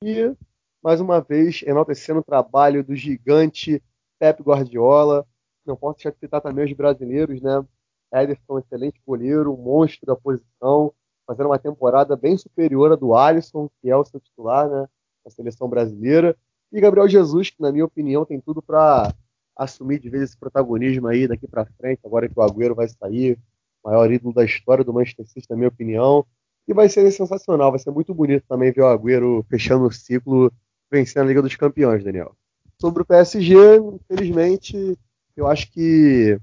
E, 0.04 0.36
mais 0.84 1.00
uma 1.00 1.22
vez, 1.22 1.64
enaltecendo 1.66 2.20
o 2.20 2.24
trabalho 2.24 2.84
do 2.84 2.94
gigante 2.94 3.82
Pep 4.26 4.42
Guardiola. 4.42 5.26
Não 5.66 5.76
posso 5.76 5.98
deixar 5.98 6.12
de 6.12 6.18
citar 6.20 6.42
também 6.42 6.66
os 6.66 6.74
brasileiros, 6.74 7.42
né? 7.42 7.64
Ederson, 8.12 8.60
excelente 8.60 9.00
goleiro, 9.06 9.54
um 9.54 9.58
monstro 9.58 10.06
da 10.06 10.16
posição, 10.16 10.92
fazendo 11.28 11.48
uma 11.48 11.60
temporada 11.60 12.16
bem 12.16 12.38
superior 12.38 12.92
à 12.92 12.96
do 12.96 13.16
Alisson, 13.16 13.70
que 13.82 13.90
é 13.90 13.96
o 13.96 14.06
seu 14.06 14.20
titular, 14.20 14.70
né? 14.70 14.88
Na 15.24 15.32
seleção 15.32 15.68
brasileira. 15.68 16.36
E 16.72 16.82
Gabriel 16.82 17.08
Jesus, 17.08 17.52
que, 17.52 17.62
na 17.62 17.72
minha 17.72 17.86
opinião, 17.86 18.26
tem 18.26 18.40
tudo 18.40 18.62
para 18.62 19.14
assumir 19.56 20.00
de 20.00 20.10
vez 20.10 20.24
esse 20.24 20.38
protagonismo 20.38 21.08
aí 21.08 21.28
daqui 21.28 21.48
para 21.48 21.66
frente, 21.78 22.02
agora 22.04 22.28
que 22.28 22.38
o 22.38 22.42
Agüero 22.42 22.76
vai 22.76 22.88
sair, 22.88 23.40
maior 23.84 24.12
ídolo 24.12 24.34
da 24.34 24.44
história 24.44 24.84
do 24.84 24.94
Manchester 24.94 25.28
City, 25.28 25.48
na 25.50 25.56
minha 25.56 25.70
opinião. 25.70 26.26
E 26.68 26.74
vai 26.74 26.90
ser 26.90 27.10
sensacional, 27.12 27.70
vai 27.70 27.80
ser 27.80 27.92
muito 27.92 28.14
bonito 28.14 28.44
também 28.48 28.72
ver 28.72 28.82
o 28.82 28.88
Agüero 28.88 29.46
fechando 29.50 29.86
o 29.86 29.92
ciclo, 29.92 30.52
vencendo 30.92 31.24
a 31.24 31.28
Liga 31.28 31.42
dos 31.42 31.56
Campeões, 31.56 32.04
Daniel. 32.04 32.36
Sobre 32.80 33.04
o 33.04 33.06
PSG, 33.06 33.56
infelizmente, 33.78 34.98
eu 35.36 35.48
acho 35.48 35.72
que 35.72 36.38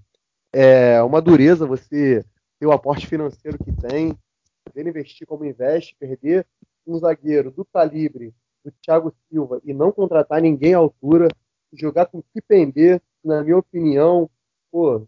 é 0.52 1.02
uma 1.02 1.20
dureza 1.20 1.66
você 1.66 2.24
ter 2.58 2.66
o 2.66 2.72
aporte 2.72 3.06
financeiro 3.06 3.58
que 3.62 3.72
tem, 3.72 4.16
poder 4.64 4.86
investir 4.88 5.26
como 5.26 5.44
investe, 5.44 5.96
perder 5.98 6.46
um 6.86 6.98
zagueiro 6.98 7.50
do 7.50 7.64
calibre 7.64 8.34
do 8.64 8.72
Thiago 8.80 9.12
Silva 9.28 9.60
e 9.64 9.74
não 9.74 9.92
contratar 9.92 10.40
ninguém 10.40 10.74
à 10.74 10.78
altura, 10.78 11.28
jogar 11.72 12.06
com 12.06 12.22
Kipembe, 12.22 13.00
na 13.24 13.42
minha 13.42 13.58
opinião, 13.58 14.30
pô, 14.70 15.06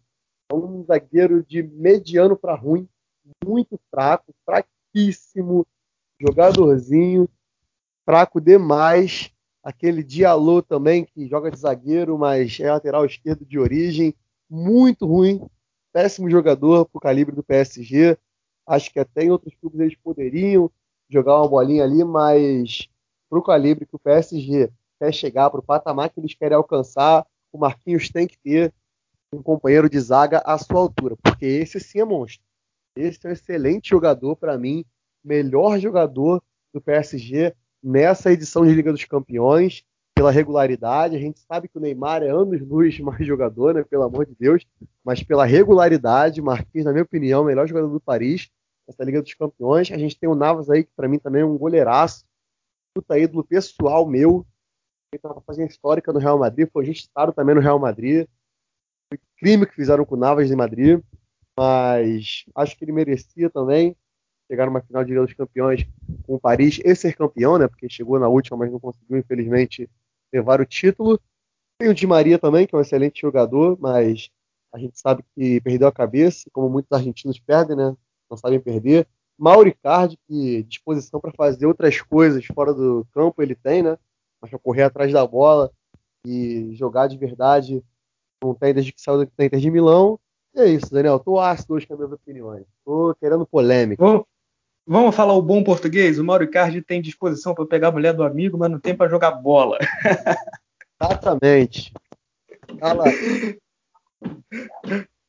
é 0.50 0.54
um 0.54 0.84
zagueiro 0.84 1.42
de 1.42 1.62
mediano 1.62 2.36
para 2.36 2.54
ruim, 2.54 2.88
muito 3.44 3.78
fraco, 3.90 4.34
fraquíssimo, 4.44 5.66
jogadorzinho, 6.20 7.28
fraco 8.04 8.40
demais. 8.40 9.33
Aquele 9.64 10.04
Diallo 10.04 10.60
também, 10.60 11.06
que 11.06 11.26
joga 11.26 11.50
de 11.50 11.58
zagueiro, 11.58 12.18
mas 12.18 12.60
é 12.60 12.70
lateral 12.70 13.06
esquerdo 13.06 13.46
de 13.46 13.58
origem, 13.58 14.14
muito 14.48 15.06
ruim, 15.06 15.40
péssimo 15.90 16.28
jogador 16.28 16.84
para 16.84 16.98
o 16.98 17.00
calibre 17.00 17.34
do 17.34 17.42
PSG. 17.42 18.18
Acho 18.66 18.92
que 18.92 19.00
até 19.00 19.24
em 19.24 19.30
outros 19.30 19.54
clubes 19.54 19.80
eles 19.80 19.96
poderiam 19.96 20.70
jogar 21.08 21.38
uma 21.38 21.48
bolinha 21.48 21.82
ali, 21.82 22.04
mas 22.04 22.90
para 23.30 23.38
o 23.38 23.42
calibre 23.42 23.86
que 23.86 23.96
o 23.96 23.98
PSG 23.98 24.70
quer 24.98 25.14
chegar, 25.14 25.48
para 25.48 25.60
o 25.60 25.64
patamar 25.64 26.10
que 26.10 26.20
eles 26.20 26.34
querem 26.34 26.56
alcançar, 26.56 27.26
o 27.50 27.56
Marquinhos 27.56 28.10
tem 28.10 28.26
que 28.26 28.36
ter 28.36 28.70
um 29.32 29.42
companheiro 29.42 29.88
de 29.88 29.98
zaga 29.98 30.42
à 30.44 30.58
sua 30.58 30.78
altura, 30.78 31.16
porque 31.16 31.46
esse 31.46 31.80
sim 31.80 32.00
é 32.00 32.04
monstro. 32.04 32.44
Esse 32.94 33.26
é 33.26 33.30
um 33.30 33.32
excelente 33.32 33.88
jogador 33.88 34.36
para 34.36 34.58
mim, 34.58 34.84
melhor 35.24 35.78
jogador 35.78 36.42
do 36.72 36.82
PSG 36.82 37.54
nessa 37.84 38.32
edição 38.32 38.64
de 38.64 38.72
Liga 38.72 38.90
dos 38.90 39.04
Campeões, 39.04 39.84
pela 40.14 40.30
regularidade. 40.30 41.16
A 41.16 41.18
gente 41.18 41.40
sabe 41.40 41.68
que 41.68 41.76
o 41.76 41.80
Neymar 41.80 42.22
é 42.22 42.30
anos-luz 42.30 42.98
mais 43.00 43.26
jogador, 43.26 43.74
né, 43.74 43.84
pelo 43.84 44.04
amor 44.04 44.24
de 44.24 44.34
Deus, 44.34 44.64
mas 45.04 45.22
pela 45.22 45.44
regularidade, 45.44 46.40
Marquinhos, 46.40 46.86
na 46.86 46.92
minha 46.92 47.02
opinião, 47.02 47.42
o 47.42 47.44
melhor 47.44 47.66
jogador 47.66 47.88
do 47.88 48.00
Paris 48.00 48.50
nessa 48.86 49.04
Liga 49.04 49.20
dos 49.20 49.34
Campeões. 49.34 49.90
A 49.90 49.98
gente 49.98 50.18
tem 50.18 50.28
o 50.28 50.34
Navas 50.34 50.70
aí, 50.70 50.84
que 50.84 50.92
para 50.96 51.08
mim 51.08 51.18
também 51.18 51.42
é 51.42 51.44
um 51.44 51.58
goleiraço, 51.58 52.24
puta 52.94 53.18
ídolo 53.18 53.44
pessoal 53.44 54.06
meu, 54.06 54.46
ele 55.12 55.18
estava 55.18 55.40
fazendo 55.40 55.70
histórica 55.70 56.12
no 56.12 56.18
Real 56.18 56.38
Madrid, 56.38 56.68
foi 56.72 56.86
registrado 56.86 57.32
também 57.32 57.54
no 57.54 57.60
Real 57.60 57.78
Madrid. 57.78 58.26
Crime 59.36 59.66
que 59.66 59.74
fizeram 59.74 60.04
com 60.04 60.14
o 60.14 60.18
Navas 60.18 60.50
em 60.50 60.56
Madrid, 60.56 61.00
mas 61.58 62.44
acho 62.54 62.76
que 62.76 62.84
ele 62.84 62.92
merecia 62.92 63.50
também 63.50 63.96
chegar 64.50 64.66
numa 64.66 64.80
final 64.80 65.04
de 65.04 65.10
Liga 65.10 65.24
dos 65.24 65.34
Campeões 65.34 65.86
com 66.26 66.34
o 66.34 66.40
Paris 66.40 66.80
e 66.84 66.94
ser 66.94 67.16
campeão, 67.16 67.58
né? 67.58 67.68
Porque 67.68 67.88
chegou 67.88 68.18
na 68.18 68.28
última, 68.28 68.56
mas 68.56 68.70
não 68.70 68.80
conseguiu, 68.80 69.18
infelizmente, 69.18 69.88
levar 70.32 70.60
o 70.60 70.66
título. 70.66 71.18
Tem 71.78 71.88
o 71.88 71.94
Di 71.94 72.06
Maria 72.06 72.38
também, 72.38 72.66
que 72.66 72.74
é 72.74 72.78
um 72.78 72.80
excelente 72.80 73.20
jogador, 73.20 73.76
mas 73.80 74.30
a 74.72 74.78
gente 74.78 74.98
sabe 74.98 75.24
que 75.34 75.60
perdeu 75.60 75.88
a 75.88 75.92
cabeça, 75.92 76.48
como 76.52 76.68
muitos 76.68 76.92
argentinos 76.92 77.38
perdem, 77.38 77.76
né? 77.76 77.96
Não 78.30 78.36
sabem 78.36 78.60
perder. 78.60 79.06
Mauricardi, 79.38 80.18
que 80.28 80.62
disposição 80.64 81.20
para 81.20 81.32
fazer 81.32 81.66
outras 81.66 82.00
coisas 82.00 82.44
fora 82.46 82.72
do 82.72 83.06
campo 83.12 83.42
ele 83.42 83.54
tem, 83.54 83.82
né? 83.82 83.98
Mas 84.40 84.50
para 84.50 84.58
correr 84.58 84.82
atrás 84.82 85.12
da 85.12 85.26
bola 85.26 85.70
e 86.26 86.74
jogar 86.74 87.08
de 87.08 87.16
verdade 87.16 87.84
não 88.42 88.54
tem 88.54 88.74
desde 88.74 88.92
que 88.92 89.00
saiu 89.00 89.18
da 89.18 89.44
Inter 89.44 89.58
de 89.58 89.70
Milão. 89.70 90.18
E 90.54 90.60
é 90.60 90.66
isso, 90.66 90.92
Daniel. 90.92 91.18
Tô 91.18 91.40
ácido 91.40 91.74
hoje 91.74 91.86
com 91.86 91.94
as 91.94 91.98
minhas 91.98 92.12
opiniões. 92.12 92.64
Tô 92.84 93.14
querendo 93.16 93.46
polêmica. 93.46 94.04
Vamos, 94.04 94.24
vamos 94.86 95.14
falar 95.14 95.34
o 95.34 95.42
bom 95.42 95.62
português? 95.62 96.18
O 96.18 96.24
Mauro 96.24 96.44
Icardi 96.44 96.82
tem 96.82 97.00
disposição 97.00 97.54
para 97.54 97.66
pegar 97.66 97.88
a 97.88 97.92
mulher 97.92 98.12
do 98.12 98.22
amigo, 98.22 98.58
mas 98.58 98.70
não 98.70 98.78
tem 98.78 98.94
para 98.94 99.10
jogar 99.10 99.32
bola. 99.32 99.78
Exatamente. 101.00 101.92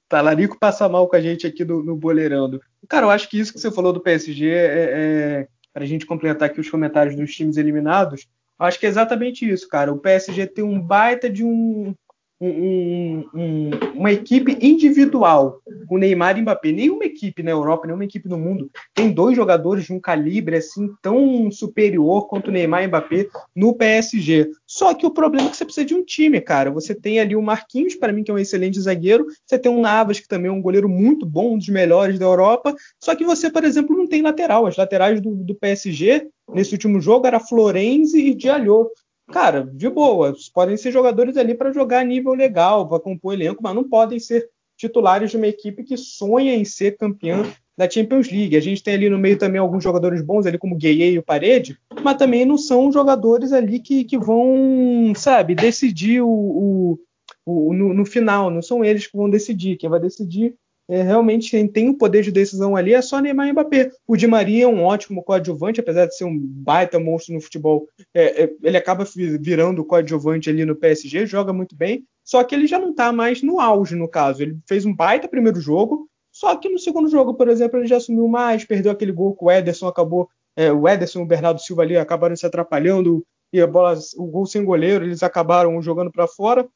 Talarico 0.08 0.54
tá, 0.56 0.60
passa 0.60 0.88
mal 0.88 1.08
com 1.08 1.15
a 1.15 1.22
gente 1.22 1.48
aqui 1.48 1.65
no, 1.65 1.84
no 1.84 1.96
Boleirando. 1.96 2.62
Cara, 2.88 3.06
eu 3.06 3.10
acho 3.10 3.30
que 3.30 3.39
isso 3.39 3.54
que 3.54 3.60
você 3.60 3.72
falou 3.72 3.91
do 3.91 4.02
PSG 4.02 4.48
é, 4.48 4.63
é, 4.63 5.48
para 5.74 5.84
a 5.84 5.88
gente 5.88 6.06
completar 6.06 6.50
aqui 6.50 6.60
os 6.60 6.70
comentários 6.70 7.15
dos 7.15 7.34
times 7.34 7.58
eliminados, 7.58 8.28
acho 8.60 8.80
que 8.80 8.86
é 8.86 8.89
exatamente 8.89 9.50
isso, 9.50 9.68
cara. 9.68 9.91
O 9.91 9.98
PSG 9.98 10.48
tem 10.48 10.63
um 10.63 10.80
baita 10.80 11.30
de 11.30 11.44
um, 11.44 11.94
um, 12.39 13.30
um, 13.34 13.69
uma 13.95 14.12
equipe 14.12 14.58
individual 14.62 15.62
com 15.88 15.98
Neymar 15.98 16.38
e 16.38 16.41
Mbappé. 16.41 16.71
Nenhuma 16.71 17.06
equipe 17.06 17.41
na 17.41 17.52
Europa, 17.52 17.88
nenhuma 17.88 18.04
equipe 18.04 18.28
no 18.28 18.38
mundo 18.38 18.69
tem 18.93 19.12
dois 19.12 19.36
jogadores 19.36 19.86
de 19.86 19.93
um 19.93 20.00
calibre 20.00 20.58
assim 20.58 20.89
tão 21.02 21.50
superior 21.50 22.28
quanto 22.28 22.52
Neymar 22.52 22.84
e 22.84 22.88
Mbappé 22.88 23.28
no 23.56 23.74
PSG. 23.74 24.52
Só 24.65 24.93
que 24.93 25.06
o 25.06 25.12
problema 25.12 25.48
é 25.48 25.52
que 25.52 25.58
você 25.58 25.65
precisa 25.65 25.86
de 25.86 25.95
um 25.95 26.04
time, 26.04 26.41
cara. 26.41 26.71
Você 26.71 26.93
tem 26.93 27.19
ali 27.19 27.36
o 27.36 27.41
Marquinhos, 27.41 27.95
para 27.95 28.12
mim, 28.12 28.24
que 28.24 28.32
é 28.32 28.34
um 28.34 28.39
excelente 28.39 28.80
zagueiro. 28.80 29.26
Você 29.45 29.58
tem 29.58 29.71
o 29.71 29.80
Navas, 29.80 30.19
que 30.19 30.28
também 30.28 30.50
é 30.50 30.54
um 30.54 30.62
goleiro 30.62 30.89
muito 30.89 31.26
bom, 31.26 31.54
um 31.54 31.58
dos 31.58 31.69
melhores 31.69 32.19
da 32.19 32.26
Europa. 32.26 32.76
Só 33.00 33.15
que 33.15 33.24
você, 33.24 33.50
por 33.50 33.63
exemplo, 33.63 33.95
não 33.95 34.08
tem 34.08 34.21
lateral. 34.21 34.65
As 34.65 34.76
laterais 34.76 35.21
do, 35.21 35.36
do 35.36 35.56
PSG 35.56 36.28
nesse 36.54 36.74
último 36.74 37.00
jogo 37.00 37.26
era 37.26 37.39
Florenzi 37.39 38.19
e 38.19 38.36
Diallo 38.36 38.89
cara, 39.32 39.64
de 39.64 39.90
boa, 39.90 40.34
podem 40.54 40.78
ser 40.78 40.92
jogadores 40.92 41.38
ali 41.38 41.54
para 41.54 41.74
jogar 41.74 42.00
a 42.00 42.04
nível 42.04 42.34
legal, 42.34 42.88
para 42.88 43.00
compor 43.00 43.34
elenco, 43.34 43.62
mas 43.64 43.76
não 43.76 43.84
podem 43.84 44.20
ser 44.20 44.50
titulares 44.78 45.32
de 45.32 45.38
uma 45.38 45.48
equipe 45.48 45.84
que 45.84 45.98
sonha 45.98 46.56
em 46.56 46.66
ser 46.66 46.98
campeã 46.98 47.44
da 47.78 47.90
Champions 47.90 48.30
League. 48.30 48.56
A 48.56 48.62
gente 48.62 48.84
tem 48.84 48.94
ali 48.94 49.10
no 49.10 49.18
meio 49.18 49.38
também 49.38 49.60
alguns 49.60 49.84
jogadores 49.84 50.22
bons, 50.22 50.46
ali 50.46 50.58
como 50.58 50.76
Gueye 50.76 51.14
e 51.14 51.20
o 51.20 51.24
Parede, 51.24 51.78
mas 52.04 52.18
também 52.18 52.46
não 52.46 52.58
são 52.58 52.92
jogadores 52.92 53.52
ali 53.52 53.80
que, 53.80 54.04
que 54.04 54.18
vão, 54.18 55.14
sabe, 55.16 55.56
decidir 55.56 56.22
o, 56.22 56.30
o, 56.30 57.00
o 57.46 57.74
no, 57.74 57.94
no, 57.94 58.06
final, 58.06 58.50
não 58.50 58.62
são 58.62 58.84
eles 58.84 59.08
que 59.08 59.18
vão 59.18 59.30
decidir. 59.30 59.78
Quem 59.78 59.90
vai 59.90 60.00
decidir 60.00 60.56
é, 60.88 61.02
realmente 61.02 61.50
quem 61.50 61.67
tem 61.67 61.89
o 61.89 61.98
poder 61.98 62.21
de 62.21 62.32
decisão 62.32 62.76
ali 62.76 62.93
é 62.93 63.02
só 63.02 63.19
Neymar 63.19 63.48
e 63.48 63.52
Mbappé. 63.52 63.91
O 64.08 64.15
Di 64.15 64.28
Maria 64.28 64.65
é 64.65 64.67
um 64.67 64.84
ótimo 64.84 65.24
coadjuvante, 65.24 65.80
apesar 65.80 66.06
de 66.06 66.15
ser 66.15 66.26
um 66.26 66.38
baita 66.38 67.00
monstro 67.00 67.34
no 67.34 67.41
futebol, 67.41 67.88
é, 68.13 68.43
é, 68.43 68.54
ele 68.62 68.78
acaba 68.78 69.06
virando 69.39 69.84
coadjuvante 69.84 70.50
ali 70.50 70.63
no 70.63 70.76
PSG, 70.76 71.26
joga 71.26 71.52
muito 71.52 71.76
bem, 71.76 72.06
só 72.24 72.43
que 72.43 72.54
ele 72.54 72.67
já 72.67 72.78
não 72.78 72.91
está 72.91 73.12
mais 73.12 73.41
no 73.41 73.60
auge, 73.60 73.95
no 73.95 74.08
caso. 74.08 74.43
Ele 74.43 74.58
fez 74.67 74.86
um 74.86 74.93
baita 74.93 75.28
primeiro 75.28 75.60
jogo, 75.60 76.08
só 76.32 76.56
que 76.56 76.69
no 76.69 76.78
segundo 76.78 77.10
jogo, 77.10 77.34
por 77.34 77.50
exemplo, 77.50 77.80
ele 77.80 77.88
já 77.88 77.98
assumiu 77.98 78.28
mais, 78.28 78.63
perdeu 78.63 78.91
aquele 78.91 79.12
gol 79.12 79.36
que 79.36 79.43
o 79.43 79.52
Ederson 79.52 79.88
acabou, 79.88 80.30
é, 80.56 80.71
o 80.71 80.88
Ederson 80.88 81.19
e 81.19 81.24
o 81.24 81.28
Bernardo 81.28 81.60
Silva 81.60 81.82
ali 81.82 81.98
acabaram 81.98 82.36
se 82.36 82.45
atrapalhando, 82.45 83.26
e 83.52 83.60
a 83.60 83.65
bola, 83.65 83.98
o 84.17 84.26
gol 84.28 84.45
sem 84.45 84.63
goleiro, 84.63 85.06
eles 85.06 85.24
acabaram 85.24 85.82
jogando 85.82 86.12
para 86.12 86.28
fora, 86.28 86.67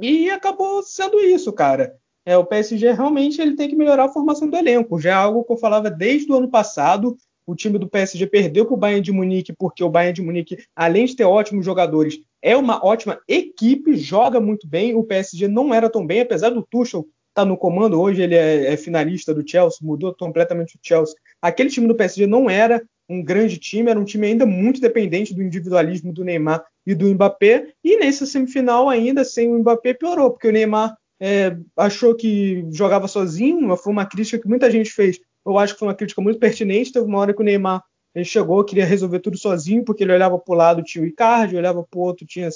e 0.00 0.30
acabou 0.30 0.82
sendo 0.82 1.18
isso, 1.20 1.52
cara 1.52 1.96
é, 2.24 2.36
o 2.36 2.44
PSG 2.44 2.92
realmente 2.92 3.40
ele 3.40 3.56
tem 3.56 3.68
que 3.68 3.76
melhorar 3.76 4.04
a 4.04 4.12
formação 4.12 4.48
do 4.48 4.56
elenco. 4.56 5.00
Já 5.00 5.10
é 5.10 5.14
algo 5.14 5.44
que 5.44 5.52
eu 5.52 5.56
falava 5.56 5.90
desde 5.90 6.30
o 6.30 6.36
ano 6.36 6.48
passado. 6.48 7.16
O 7.44 7.56
time 7.56 7.78
do 7.78 7.88
PSG 7.88 8.26
perdeu 8.26 8.64
para 8.64 8.74
o 8.74 8.76
Bayern 8.76 9.02
de 9.02 9.10
Munique 9.10 9.52
porque 9.52 9.82
o 9.82 9.88
Bayern 9.88 10.14
de 10.14 10.22
Munique, 10.22 10.58
além 10.76 11.06
de 11.06 11.16
ter 11.16 11.24
ótimos 11.24 11.64
jogadores, 11.64 12.20
é 12.40 12.56
uma 12.56 12.84
ótima 12.84 13.18
equipe, 13.26 13.96
joga 13.96 14.40
muito 14.40 14.68
bem. 14.68 14.94
O 14.94 15.02
PSG 15.02 15.48
não 15.48 15.74
era 15.74 15.90
tão 15.90 16.06
bem, 16.06 16.20
apesar 16.20 16.50
do 16.50 16.62
Tuchel 16.62 17.00
estar 17.00 17.42
tá 17.42 17.44
no 17.44 17.56
comando. 17.56 18.00
Hoje 18.00 18.22
ele 18.22 18.36
é, 18.36 18.72
é 18.72 18.76
finalista 18.76 19.34
do 19.34 19.46
Chelsea, 19.48 19.78
mudou 19.82 20.14
completamente 20.14 20.76
o 20.76 20.80
Chelsea. 20.80 21.16
Aquele 21.40 21.70
time 21.70 21.88
do 21.88 21.96
PSG 21.96 22.26
não 22.26 22.48
era 22.48 22.80
um 23.08 23.22
grande 23.22 23.58
time, 23.58 23.90
era 23.90 23.98
um 23.98 24.04
time 24.04 24.28
ainda 24.28 24.46
muito 24.46 24.80
dependente 24.80 25.34
do 25.34 25.42
individualismo 25.42 26.12
do 26.12 26.24
Neymar 26.24 26.64
e 26.86 26.94
do 26.94 27.06
Mbappé. 27.12 27.72
E 27.82 27.98
nessa 27.98 28.24
semifinal, 28.24 28.88
ainda 28.88 29.24
sem 29.24 29.50
o 29.50 29.58
Mbappé, 29.58 29.94
piorou, 29.94 30.30
porque 30.30 30.48
o 30.48 30.52
Neymar 30.52 30.96
é, 31.24 31.56
achou 31.76 32.16
que 32.16 32.66
jogava 32.72 33.06
sozinho, 33.06 33.76
foi 33.76 33.92
uma 33.92 34.04
crítica 34.04 34.42
que 34.42 34.48
muita 34.48 34.68
gente 34.68 34.90
fez. 34.90 35.20
Eu 35.46 35.56
acho 35.56 35.74
que 35.74 35.78
foi 35.78 35.86
uma 35.86 35.94
crítica 35.94 36.20
muito 36.20 36.40
pertinente. 36.40 36.92
Teve 36.92 37.06
uma 37.06 37.20
hora 37.20 37.32
que 37.32 37.40
o 37.40 37.44
Neymar 37.44 37.80
ele 38.12 38.24
chegou, 38.24 38.64
queria 38.64 38.84
resolver 38.84 39.20
tudo 39.20 39.38
sozinho, 39.38 39.84
porque 39.84 40.02
ele 40.02 40.12
olhava 40.12 40.36
para 40.36 40.52
o 40.52 40.56
lado, 40.56 40.82
tinha 40.82 41.04
o 41.04 41.06
Icardi, 41.06 41.56
olhava 41.56 41.84
para 41.88 41.96
o 41.96 42.02
outro, 42.02 42.26
tinha, 42.26 42.48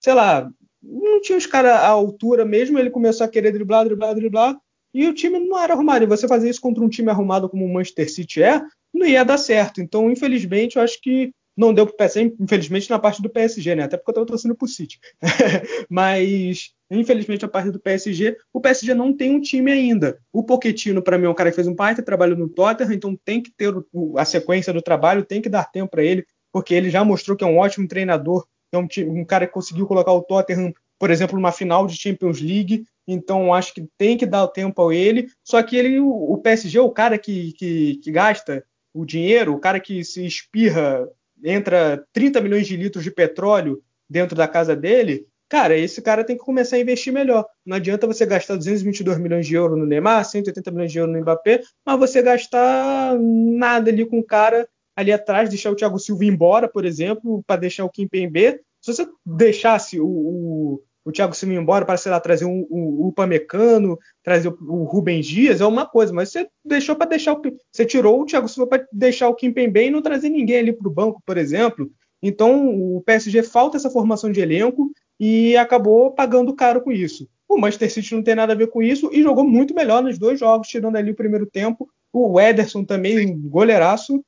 sei 0.00 0.14
lá, 0.14 0.50
não 0.82 1.20
tinha 1.20 1.36
os 1.36 1.44
caras 1.44 1.72
à 1.72 1.88
altura 1.88 2.42
mesmo. 2.42 2.78
Ele 2.78 2.88
começou 2.88 3.26
a 3.26 3.28
querer 3.28 3.52
driblar, 3.52 3.84
driblar, 3.84 4.14
driblar, 4.14 4.56
e 4.94 5.06
o 5.06 5.12
time 5.12 5.38
não 5.38 5.58
era 5.58 5.74
arrumado. 5.74 6.02
E 6.02 6.06
você 6.06 6.26
fazer 6.26 6.48
isso 6.48 6.60
contra 6.62 6.82
um 6.82 6.88
time 6.88 7.10
arrumado 7.10 7.50
como 7.50 7.66
o 7.66 7.70
Manchester 7.70 8.10
City 8.10 8.42
é, 8.42 8.62
não 8.94 9.06
ia 9.06 9.26
dar 9.26 9.36
certo. 9.36 9.82
Então, 9.82 10.10
infelizmente, 10.10 10.76
eu 10.76 10.82
acho 10.82 10.98
que 11.02 11.34
não 11.60 11.74
deu 11.74 11.86
para 11.86 11.94
o 11.94 11.96
PSG, 11.96 12.34
infelizmente, 12.40 12.90
na 12.90 12.98
parte 12.98 13.22
do 13.22 13.30
PSG, 13.30 13.74
né? 13.74 13.84
Até 13.84 13.96
porque 13.96 14.10
eu 14.10 14.12
estava 14.12 14.26
torcendo 14.26 14.54
para 14.54 14.64
o 14.64 14.68
City. 14.68 14.98
Mas 15.88 16.74
Infelizmente, 16.90 17.44
a 17.44 17.48
parte 17.48 17.70
do 17.70 17.78
PSG, 17.78 18.36
o 18.52 18.60
PSG 18.60 18.94
não 18.94 19.16
tem 19.16 19.36
um 19.36 19.40
time 19.40 19.70
ainda. 19.70 20.18
O 20.32 20.42
Pochettino, 20.42 21.00
para 21.00 21.16
mim, 21.16 21.26
é 21.26 21.28
um 21.28 21.34
cara 21.34 21.50
que 21.50 21.54
fez 21.54 21.68
um 21.68 21.74
baita 21.74 22.02
trabalho 22.02 22.36
no 22.36 22.48
Tottenham, 22.48 22.92
então 22.92 23.16
tem 23.24 23.40
que 23.40 23.52
ter 23.52 23.72
a 24.16 24.24
sequência 24.24 24.72
do 24.72 24.82
trabalho, 24.82 25.24
tem 25.24 25.40
que 25.40 25.48
dar 25.48 25.70
tempo 25.70 25.88
para 25.88 26.02
ele, 26.02 26.26
porque 26.52 26.74
ele 26.74 26.90
já 26.90 27.04
mostrou 27.04 27.36
que 27.36 27.44
é 27.44 27.46
um 27.46 27.58
ótimo 27.58 27.86
treinador, 27.86 28.44
é 28.72 28.78
um, 28.78 28.88
um, 29.06 29.24
cara 29.24 29.46
que 29.46 29.52
conseguiu 29.52 29.86
colocar 29.86 30.12
o 30.12 30.22
Tottenham, 30.22 30.72
por 30.98 31.12
exemplo, 31.12 31.36
numa 31.36 31.52
final 31.52 31.86
de 31.86 31.96
Champions 31.96 32.40
League, 32.40 32.84
então 33.06 33.54
acho 33.54 33.72
que 33.72 33.88
tem 33.96 34.16
que 34.16 34.26
dar 34.26 34.42
o 34.42 34.48
tempo 34.48 34.88
a 34.88 34.94
ele. 34.94 35.28
Só 35.44 35.62
que 35.62 35.76
ele, 35.76 36.00
o, 36.00 36.36
PSG 36.38 36.78
é 36.78 36.82
o 36.82 36.90
cara 36.90 37.16
que, 37.16 37.52
que, 37.52 37.96
que 38.02 38.10
gasta 38.10 38.64
o 38.92 39.04
dinheiro, 39.04 39.54
o 39.54 39.60
cara 39.60 39.78
que 39.78 40.02
se 40.04 40.26
espirra, 40.26 41.08
entra 41.44 42.04
30 42.12 42.40
milhões 42.40 42.66
de 42.66 42.76
litros 42.76 43.04
de 43.04 43.10
petróleo 43.10 43.82
dentro 44.08 44.36
da 44.36 44.48
casa 44.48 44.74
dele, 44.74 45.26
cara, 45.48 45.76
esse 45.76 46.00
cara 46.00 46.24
tem 46.24 46.36
que 46.36 46.44
começar 46.44 46.76
a 46.76 46.80
investir 46.80 47.12
melhor. 47.12 47.44
Não 47.64 47.76
adianta 47.76 48.06
você 48.06 48.24
gastar 48.24 48.56
222 48.56 49.18
milhões 49.18 49.46
de 49.46 49.54
euros 49.54 49.78
no 49.78 49.86
Neymar, 49.86 50.24
180 50.24 50.70
milhões 50.70 50.92
de 50.92 50.98
euros 50.98 51.14
no 51.14 51.20
Mbappé, 51.20 51.62
mas 51.84 51.98
você 51.98 52.22
gastar 52.22 53.18
nada 53.18 53.90
ali 53.90 54.06
com 54.06 54.18
o 54.18 54.24
cara 54.24 54.68
ali 54.96 55.12
atrás, 55.12 55.48
deixar 55.48 55.70
o 55.70 55.76
Thiago 55.76 55.98
Silva 55.98 56.24
embora, 56.24 56.68
por 56.68 56.84
exemplo, 56.84 57.42
para 57.46 57.60
deixar 57.60 57.84
o 57.84 57.90
Kim 57.90 58.06
Pembe. 58.06 58.60
Se 58.80 58.92
você 58.92 59.08
deixasse 59.24 60.00
o, 60.00 60.06
o, 60.06 60.82
o 61.04 61.12
Thiago 61.12 61.34
Silva 61.34 61.54
embora 61.54 61.84
para, 61.84 61.96
sei 61.96 62.12
lá, 62.12 62.20
trazer 62.20 62.44
o, 62.44 62.66
o 62.70 63.12
Pamecano, 63.12 63.98
trazer 64.22 64.48
o, 64.48 64.56
o 64.60 64.84
Rubens 64.84 65.26
Dias, 65.26 65.60
é 65.60 65.66
uma 65.66 65.86
coisa, 65.86 66.12
mas 66.12 66.30
você 66.30 66.48
deixou 66.64 66.94
para 66.94 67.10
deixar 67.10 67.32
o. 67.32 67.42
Você 67.72 67.86
tirou 67.86 68.20
o 68.20 68.26
Thiago 68.26 68.48
Silva 68.48 68.68
para 68.68 68.86
deixar 68.92 69.28
o 69.28 69.34
Kim 69.34 69.52
Pembe 69.52 69.86
e 69.86 69.90
não 69.90 70.02
trazer 70.02 70.28
ninguém 70.28 70.58
ali 70.58 70.72
para 70.72 70.88
o 70.88 70.92
banco, 70.92 71.22
por 71.24 71.36
exemplo. 71.36 71.90
Então, 72.22 72.96
o 72.96 73.02
PSG 73.02 73.42
falta 73.42 73.76
essa 73.76 73.90
formação 73.90 74.30
de 74.30 74.40
elenco 74.40 74.90
e 75.18 75.56
acabou 75.56 76.12
pagando 76.12 76.54
caro 76.54 76.82
com 76.82 76.92
isso. 76.92 77.28
O 77.48 77.58
Manchester 77.58 77.92
City 77.92 78.14
não 78.14 78.22
tem 78.22 78.34
nada 78.34 78.52
a 78.52 78.56
ver 78.56 78.68
com 78.68 78.82
isso 78.82 79.10
e 79.12 79.22
jogou 79.22 79.44
muito 79.44 79.74
melhor 79.74 80.02
nos 80.02 80.18
dois 80.18 80.38
jogos, 80.38 80.68
tirando 80.68 80.96
ali 80.96 81.10
o 81.10 81.16
primeiro 81.16 81.46
tempo. 81.46 81.88
O 82.12 82.40
Ederson 82.40 82.84
também, 82.84 83.26
um 83.26 83.48
goleiraço. 83.48 84.22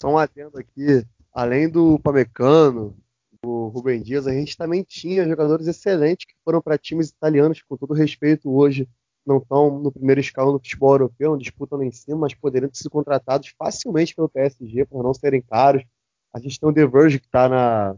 Só 0.00 0.08
um 0.08 0.18
adendo 0.18 0.58
aqui, 0.58 1.04
além 1.32 1.68
do 1.68 1.98
Pamecano, 1.98 2.96
do 3.42 3.68
Rubem 3.68 4.02
Dias, 4.02 4.26
a 4.26 4.32
gente 4.32 4.56
também 4.56 4.82
tinha 4.82 5.28
jogadores 5.28 5.66
excelentes 5.66 6.26
que 6.26 6.34
foram 6.44 6.60
para 6.60 6.78
times 6.78 7.08
italianos, 7.08 7.62
com 7.62 7.76
todo 7.76 7.94
respeito, 7.94 8.50
hoje 8.50 8.88
não 9.26 9.38
estão 9.38 9.78
no 9.78 9.92
primeiro 9.92 10.20
escalão 10.20 10.52
do 10.52 10.58
futebol 10.58 10.92
europeu, 10.92 11.32
não 11.32 11.38
disputam 11.38 11.78
lá 11.78 11.84
em 11.84 11.92
cima, 11.92 12.16
mas 12.16 12.34
poderiam 12.34 12.68
ter 12.68 12.78
sido 12.78 12.90
contratados 12.90 13.52
facilmente 13.58 14.14
pelo 14.14 14.28
PSG 14.28 14.86
por 14.86 15.02
não 15.02 15.12
serem 15.12 15.42
caros. 15.42 15.84
A 16.32 16.40
gente 16.40 16.58
tem 16.58 16.68
o 16.68 16.72
The 16.72 16.86
Verge 16.86 17.18
que 17.20 17.26
está 17.26 17.48
na 17.48 17.94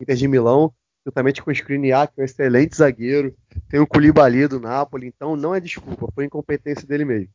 Inter 0.00 0.16
de 0.16 0.28
Milão, 0.28 0.72
juntamente 1.06 1.42
com 1.42 1.50
o 1.50 1.52
Skriniar, 1.52 2.08
que 2.08 2.20
é 2.20 2.22
um 2.22 2.24
excelente 2.24 2.76
zagueiro. 2.76 3.34
Tem 3.68 3.78
o 3.78 3.86
Koulibaly 3.86 4.48
do 4.48 4.60
Napoli, 4.60 5.06
então 5.06 5.36
não 5.36 5.54
é 5.54 5.60
desculpa, 5.60 6.08
foi 6.12 6.24
incompetência 6.24 6.86
dele 6.86 7.04
mesmo. 7.04 7.28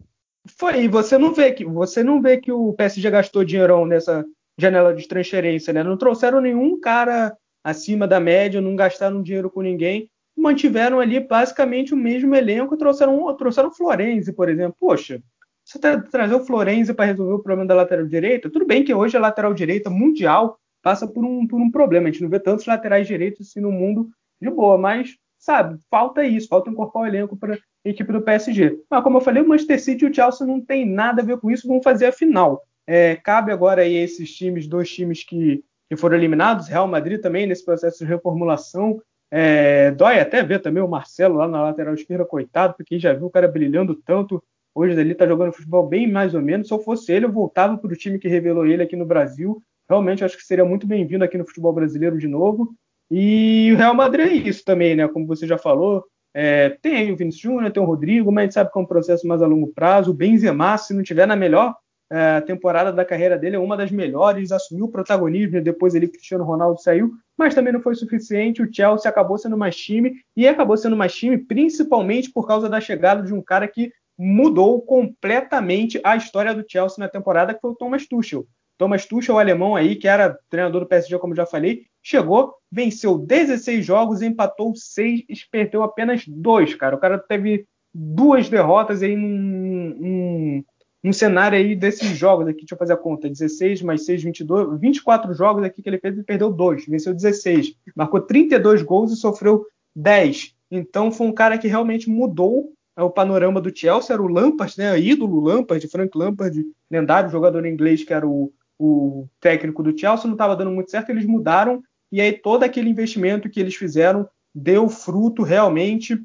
Foi, 0.57 0.83
e 0.83 0.87
você 0.87 1.17
não 1.17 1.33
vê 1.33 1.51
que 1.51 1.65
você 1.65 2.03
não 2.03 2.21
vê 2.21 2.37
que 2.37 2.51
o 2.51 2.73
PSG 2.73 3.09
gastou 3.09 3.43
dinheirão 3.43 3.85
nessa 3.85 4.25
janela 4.57 4.93
de 4.93 5.07
transferência, 5.07 5.73
né? 5.73 5.83
Não 5.83 5.97
trouxeram 5.97 6.41
nenhum 6.41 6.79
cara 6.79 7.37
acima 7.67 8.08
da 8.08 8.17
média, 8.17 8.62
não 8.62 8.77
gastaram 8.77 9.21
dinheiro 9.21 9.49
com 9.49 9.62
ninguém, 9.62 10.10
mantiveram 10.38 11.01
ali 11.01 11.19
basicamente 11.19 11.93
o 11.93 11.97
mesmo 11.97 12.34
elenco, 12.34 12.77
trouxeram 12.77 13.36
trouxeram 13.36 13.67
o 13.67 13.73
Florenzi, 13.73 14.32
por 14.32 14.47
exemplo. 14.47 14.77
Poxa, 14.80 15.21
você 15.65 15.77
tá, 15.77 15.99
trazer 15.99 16.34
o 16.34 16.45
Florenzi 16.45 16.93
para 16.93 17.03
resolver 17.03 17.34
o 17.34 17.39
problema 17.39 17.67
da 17.67 17.75
lateral 17.75 18.06
direita, 18.06 18.49
tudo 18.49 18.65
bem 18.65 18.86
que 18.86 18.93
hoje 18.93 19.17
a 19.17 19.19
lateral 19.19 19.53
direita 19.53 19.89
mundial 19.89 20.58
passa 20.82 21.06
por 21.06 21.25
um, 21.25 21.45
por 21.45 21.60
um 21.60 21.69
problema. 21.69 22.08
A 22.08 22.12
gente 22.12 22.23
não 22.23 22.30
vê 22.30 22.39
tantos 22.39 22.65
laterais 22.65 23.06
direitos 23.06 23.45
assim 23.45 23.60
no 23.60 23.69
mundo 23.69 24.10
de 24.41 24.49
boa, 24.49 24.77
mas, 24.77 25.17
sabe, 25.38 25.77
falta 25.91 26.23
isso, 26.23 26.47
falta 26.47 26.69
incorporar 26.69 27.12
o 27.12 27.13
elenco 27.13 27.36
para 27.36 27.56
a 27.56 27.60
equipe 27.84 28.13
do 28.13 28.21
PSG. 28.21 28.80
Mas, 28.89 29.03
como 29.03 29.17
eu 29.17 29.21
falei, 29.21 29.43
o 29.43 29.47
Manchester 29.47 29.84
City 29.84 30.06
e 30.06 30.10
o 30.10 30.13
Chelsea 30.13 30.47
não 30.47 30.62
tem 30.62 30.86
nada 30.86 31.21
a 31.21 31.25
ver 31.25 31.38
com 31.38 31.51
isso, 31.51 31.67
vão 31.67 31.84
fazer 31.84 32.06
a 32.06 32.13
final. 32.13 32.63
É, 32.88 33.17
cabe 33.17 33.51
agora 33.51 33.82
aí 33.82 33.95
esses 33.95 34.34
times, 34.34 34.67
dois 34.67 34.89
times 34.89 35.21
que, 35.21 35.62
que 35.89 35.95
foram 35.95 36.17
eliminados, 36.17 36.67
Real 36.67 36.88
Madrid 36.88 37.21
também, 37.21 37.47
nesse 37.47 37.63
processo 37.63 38.00
de 38.00 38.06
reformulação. 38.06 39.02
É, 39.32 39.91
dói 39.91 40.19
até 40.19 40.43
ver 40.43 40.62
também 40.62 40.82
o 40.82 40.88
Marcelo 40.88 41.36
lá 41.36 41.47
na 41.47 41.63
lateral 41.63 41.93
esquerda, 41.93 42.26
coitado, 42.26 42.76
porque 42.76 43.00
já 43.00 43.13
viu 43.13 43.28
o 43.28 43.32
cara 43.32 43.47
brilhando 43.47 43.95
tanto. 43.95 44.43
Hoje 44.76 45.00
ele 45.00 45.12
está 45.12 45.28
jogando 45.28 45.54
futebol 45.54 45.88
bem 45.88 46.10
mais 46.10 46.34
ou 46.36 46.41
menos. 46.41 46.67
Se 46.67 46.73
eu 46.73 46.80
fosse 46.80 47.12
ele, 47.12 47.26
eu 47.26 47.32
voltava 47.32 47.78
para 47.78 47.91
o 47.91 47.95
time 47.95 48.19
que 48.19 48.28
revelou 48.28 48.65
ele 48.65 48.84
aqui 48.84 48.95
no 48.95 49.06
Brasil 49.06 49.62
realmente 49.89 50.23
acho 50.23 50.38
que 50.38 50.43
seria 50.43 50.65
muito 50.65 50.86
bem-vindo 50.86 51.23
aqui 51.23 51.38
no 51.38 51.45
futebol 51.45 51.73
brasileiro 51.73 52.17
de 52.17 52.28
novo. 52.28 52.76
E 53.10 53.71
o 53.73 53.78
Real 53.78 53.93
Madrid 53.93 54.28
é 54.28 54.34
isso 54.34 54.63
também, 54.65 54.95
né? 54.95 55.08
Como 55.08 55.26
você 55.26 55.47
já 55.47 55.58
falou, 55.58 56.04
é, 56.34 56.69
tem 56.82 57.12
o 57.12 57.15
Vinícius 57.15 57.41
Júnior, 57.41 57.71
tem 57.71 57.82
o 57.82 57.86
Rodrigo, 57.86 58.32
mas 58.32 58.41
a 58.41 58.43
gente 58.45 58.54
sabe 58.54 58.71
que 58.71 58.78
é 58.78 58.82
um 58.82 58.86
processo 58.86 59.26
mais 59.26 59.41
a 59.41 59.47
longo 59.47 59.67
prazo. 59.67 60.12
O 60.12 60.13
Benzema, 60.13 60.78
se 60.78 60.93
não 60.93 61.04
tiver 61.04 61.26
na 61.26 61.36
melhor 61.36 61.73
a 62.09 62.41
temporada 62.41 62.91
da 62.91 63.03
carreira 63.03 63.37
dele 63.37 63.57
é 63.57 63.59
uma 63.59 63.75
das 63.75 63.91
melhores, 63.91 64.51
assumiu 64.51 64.85
o 64.85 64.91
protagonismo, 64.91 65.61
depois 65.61 65.93
ele 65.93 66.07
Cristiano 66.07 66.43
Ronaldo 66.43 66.81
saiu, 66.81 67.11
mas 67.37 67.53
também 67.53 67.73
não 67.73 67.81
foi 67.81 67.95
suficiente. 67.95 68.61
O 68.61 68.73
Chelsea 68.73 69.09
acabou 69.09 69.37
sendo 69.37 69.57
mais 69.57 69.75
time 69.75 70.13
e 70.35 70.47
acabou 70.47 70.77
sendo 70.77 70.95
mais 70.95 71.13
time 71.13 71.37
principalmente 71.37 72.31
por 72.31 72.47
causa 72.47 72.69
da 72.69 72.79
chegada 72.79 73.21
de 73.21 73.33
um 73.33 73.41
cara 73.41 73.67
que 73.67 73.91
mudou 74.17 74.81
completamente 74.81 75.99
a 76.03 76.15
história 76.15 76.53
do 76.53 76.65
Chelsea 76.67 76.97
na 76.97 77.09
temporada, 77.09 77.53
que 77.53 77.61
foi 77.61 77.71
o 77.71 77.75
Thomas 77.75 78.07
Tuchel. 78.07 78.47
Thomas 78.77 79.05
Tuchel, 79.05 79.35
o 79.35 79.39
alemão 79.39 79.75
aí, 79.75 79.95
que 79.95 80.07
era 80.07 80.37
treinador 80.49 80.81
do 80.81 80.87
PSG, 80.87 81.17
como 81.19 81.35
já 81.35 81.45
falei, 81.45 81.85
chegou, 82.01 82.53
venceu 82.71 83.17
16 83.17 83.85
jogos, 83.85 84.21
empatou 84.21 84.73
6 84.75 85.23
e 85.27 85.35
perdeu 85.51 85.83
apenas 85.83 86.23
2, 86.27 86.75
cara. 86.75 86.95
O 86.95 86.99
cara 86.99 87.17
teve 87.17 87.65
duas 87.93 88.49
derrotas 88.49 89.01
aí 89.01 89.15
num, 89.15 89.95
num, 89.97 90.63
num, 91.03 91.13
cenário 91.13 91.57
aí 91.57 91.75
desses 91.75 92.10
jogos 92.17 92.47
aqui, 92.47 92.60
deixa 92.60 92.75
eu 92.75 92.79
fazer 92.79 92.93
a 92.93 92.97
conta, 92.97 93.29
16 93.29 93.81
mais 93.81 94.05
6, 94.05 94.23
22, 94.23 94.79
24 94.79 95.33
jogos 95.33 95.63
aqui 95.63 95.81
que 95.81 95.89
ele 95.89 95.99
fez, 95.99 96.13
ele 96.13 96.23
perdeu 96.23 96.51
2, 96.51 96.86
venceu 96.88 97.13
16, 97.13 97.75
marcou 97.95 98.21
32 98.21 98.81
gols 98.81 99.12
e 99.12 99.15
sofreu 99.15 99.65
10. 99.95 100.55
Então 100.69 101.12
foi 101.12 101.27
um 101.27 101.33
cara 101.33 101.57
que 101.57 101.67
realmente 101.67 102.10
mudou 102.10 102.73
é 102.97 103.03
o 103.03 103.12
panorama 103.12 103.62
do 103.62 103.71
Chelsea, 103.73 104.12
era 104.12 104.23
o 104.23 104.27
Lampard, 104.27 104.73
né, 104.75 104.99
ídolo 104.99 105.39
Lampard, 105.39 105.88
Frank 105.88 106.17
Lampard, 106.17 106.65
lendário 106.89 107.29
jogador 107.29 107.63
inglês 107.67 108.03
que 108.03 108.12
era 108.12 108.27
o, 108.27 108.51
o 108.79 109.27
técnico 109.39 109.83
do 109.83 109.97
Chelsea, 109.97 110.25
não 110.25 110.33
estava 110.33 110.55
dando 110.55 110.71
muito 110.71 110.89
certo, 110.89 111.12
eles 111.12 111.25
mudaram. 111.25 111.83
E 112.12 112.19
aí 112.19 112.33
todo 112.33 112.63
aquele 112.63 112.89
investimento 112.89 113.49
que 113.51 113.60
eles 113.60 113.75
fizeram 113.75 114.27
deu 114.53 114.89
fruto 114.89 115.43
realmente 115.43 116.19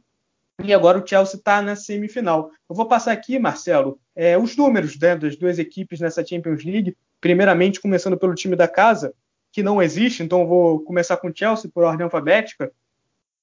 e 0.62 0.72
agora 0.72 0.98
o 0.98 1.06
Chelsea 1.06 1.36
está 1.36 1.62
na 1.62 1.76
semifinal. 1.76 2.50
Eu 2.68 2.74
vou 2.76 2.86
passar 2.86 3.12
aqui, 3.12 3.38
Marcelo, 3.38 3.98
é, 4.14 4.36
os 4.36 4.56
números 4.56 4.98
né, 4.98 5.16
das 5.16 5.36
duas 5.36 5.58
equipes 5.58 6.00
nessa 6.00 6.24
Champions 6.24 6.64
League, 6.64 6.96
primeiramente 7.20 7.80
começando 7.80 8.18
pelo 8.18 8.34
time 8.34 8.56
da 8.56 8.68
casa, 8.68 9.14
que 9.52 9.62
não 9.62 9.82
existe, 9.82 10.22
então 10.22 10.40
eu 10.40 10.46
vou 10.46 10.80
começar 10.80 11.16
com 11.16 11.28
o 11.28 11.32
Chelsea 11.34 11.70
por 11.72 11.84
ordem 11.84 12.04
alfabética. 12.04 12.72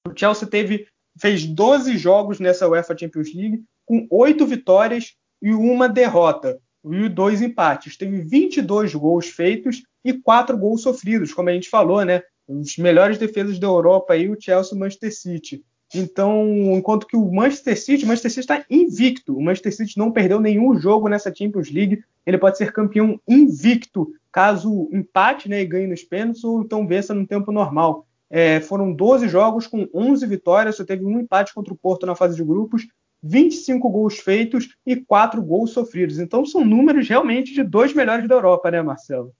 O 0.06 0.12
Chelsea 0.16 0.48
teve 0.48 0.86
fez 1.18 1.44
12 1.44 1.96
jogos 1.98 2.40
nessa 2.40 2.68
UEFA 2.68 2.96
Champions 2.96 3.34
League, 3.34 3.62
com 3.84 4.06
8 4.10 4.46
vitórias 4.46 5.14
e 5.42 5.52
uma 5.52 5.88
derrota, 5.88 6.58
e 6.84 7.08
dois 7.08 7.42
empates. 7.42 7.96
Teve 7.96 8.22
22 8.22 8.94
gols 8.94 9.26
feitos 9.26 9.82
e 10.04 10.12
4 10.12 10.56
gols 10.56 10.82
sofridos, 10.82 11.34
como 11.34 11.48
a 11.48 11.52
gente 11.52 11.68
falou, 11.68 12.04
né? 12.04 12.22
Os 12.48 12.76
melhores 12.78 13.18
defesas 13.18 13.58
da 13.58 13.66
Europa 13.66 14.14
aí, 14.14 14.28
o 14.28 14.40
Chelsea 14.40 14.74
e 14.74 14.76
o 14.76 14.80
Manchester 14.80 15.14
City. 15.14 15.64
Então, 15.94 16.46
enquanto 16.72 17.06
que 17.06 17.16
o 17.16 17.32
Manchester 17.32 17.80
City, 17.80 18.04
o 18.04 18.08
Manchester 18.08 18.30
City 18.30 18.40
está 18.40 18.64
invicto. 18.70 19.36
O 19.36 19.42
Manchester 19.42 19.74
City 19.74 19.98
não 19.98 20.12
perdeu 20.12 20.40
nenhum 20.40 20.78
jogo 20.78 21.08
nessa 21.08 21.34
Champions 21.34 21.70
League. 21.70 22.02
Ele 22.24 22.38
pode 22.38 22.56
ser 22.58 22.72
campeão 22.72 23.20
invicto 23.26 24.12
caso 24.30 24.88
empate 24.92 25.48
né, 25.48 25.60
e 25.60 25.66
ganhe 25.66 25.88
nos 25.88 26.04
pênaltis 26.04 26.44
ou 26.44 26.62
então 26.62 26.86
vença 26.86 27.12
no 27.12 27.26
tempo 27.26 27.50
normal. 27.50 28.06
É, 28.28 28.60
foram 28.60 28.92
12 28.92 29.28
jogos 29.28 29.66
com 29.66 29.88
11 29.92 30.24
vitórias, 30.26 30.76
só 30.76 30.84
teve 30.84 31.04
um 31.04 31.18
empate 31.18 31.52
contra 31.52 31.74
o 31.74 31.76
Porto 31.76 32.06
na 32.06 32.14
fase 32.14 32.36
de 32.36 32.44
grupos, 32.44 32.86
25 33.20 33.90
gols 33.90 34.18
feitos 34.18 34.76
e 34.86 34.94
4 34.94 35.42
gols 35.42 35.72
sofridos. 35.72 36.20
Então 36.20 36.46
são 36.46 36.64
números 36.64 37.08
realmente 37.08 37.52
de 37.52 37.64
dois 37.64 37.92
melhores 37.92 38.28
da 38.28 38.36
Europa, 38.36 38.70
né, 38.70 38.80
Marcelo? 38.80 39.32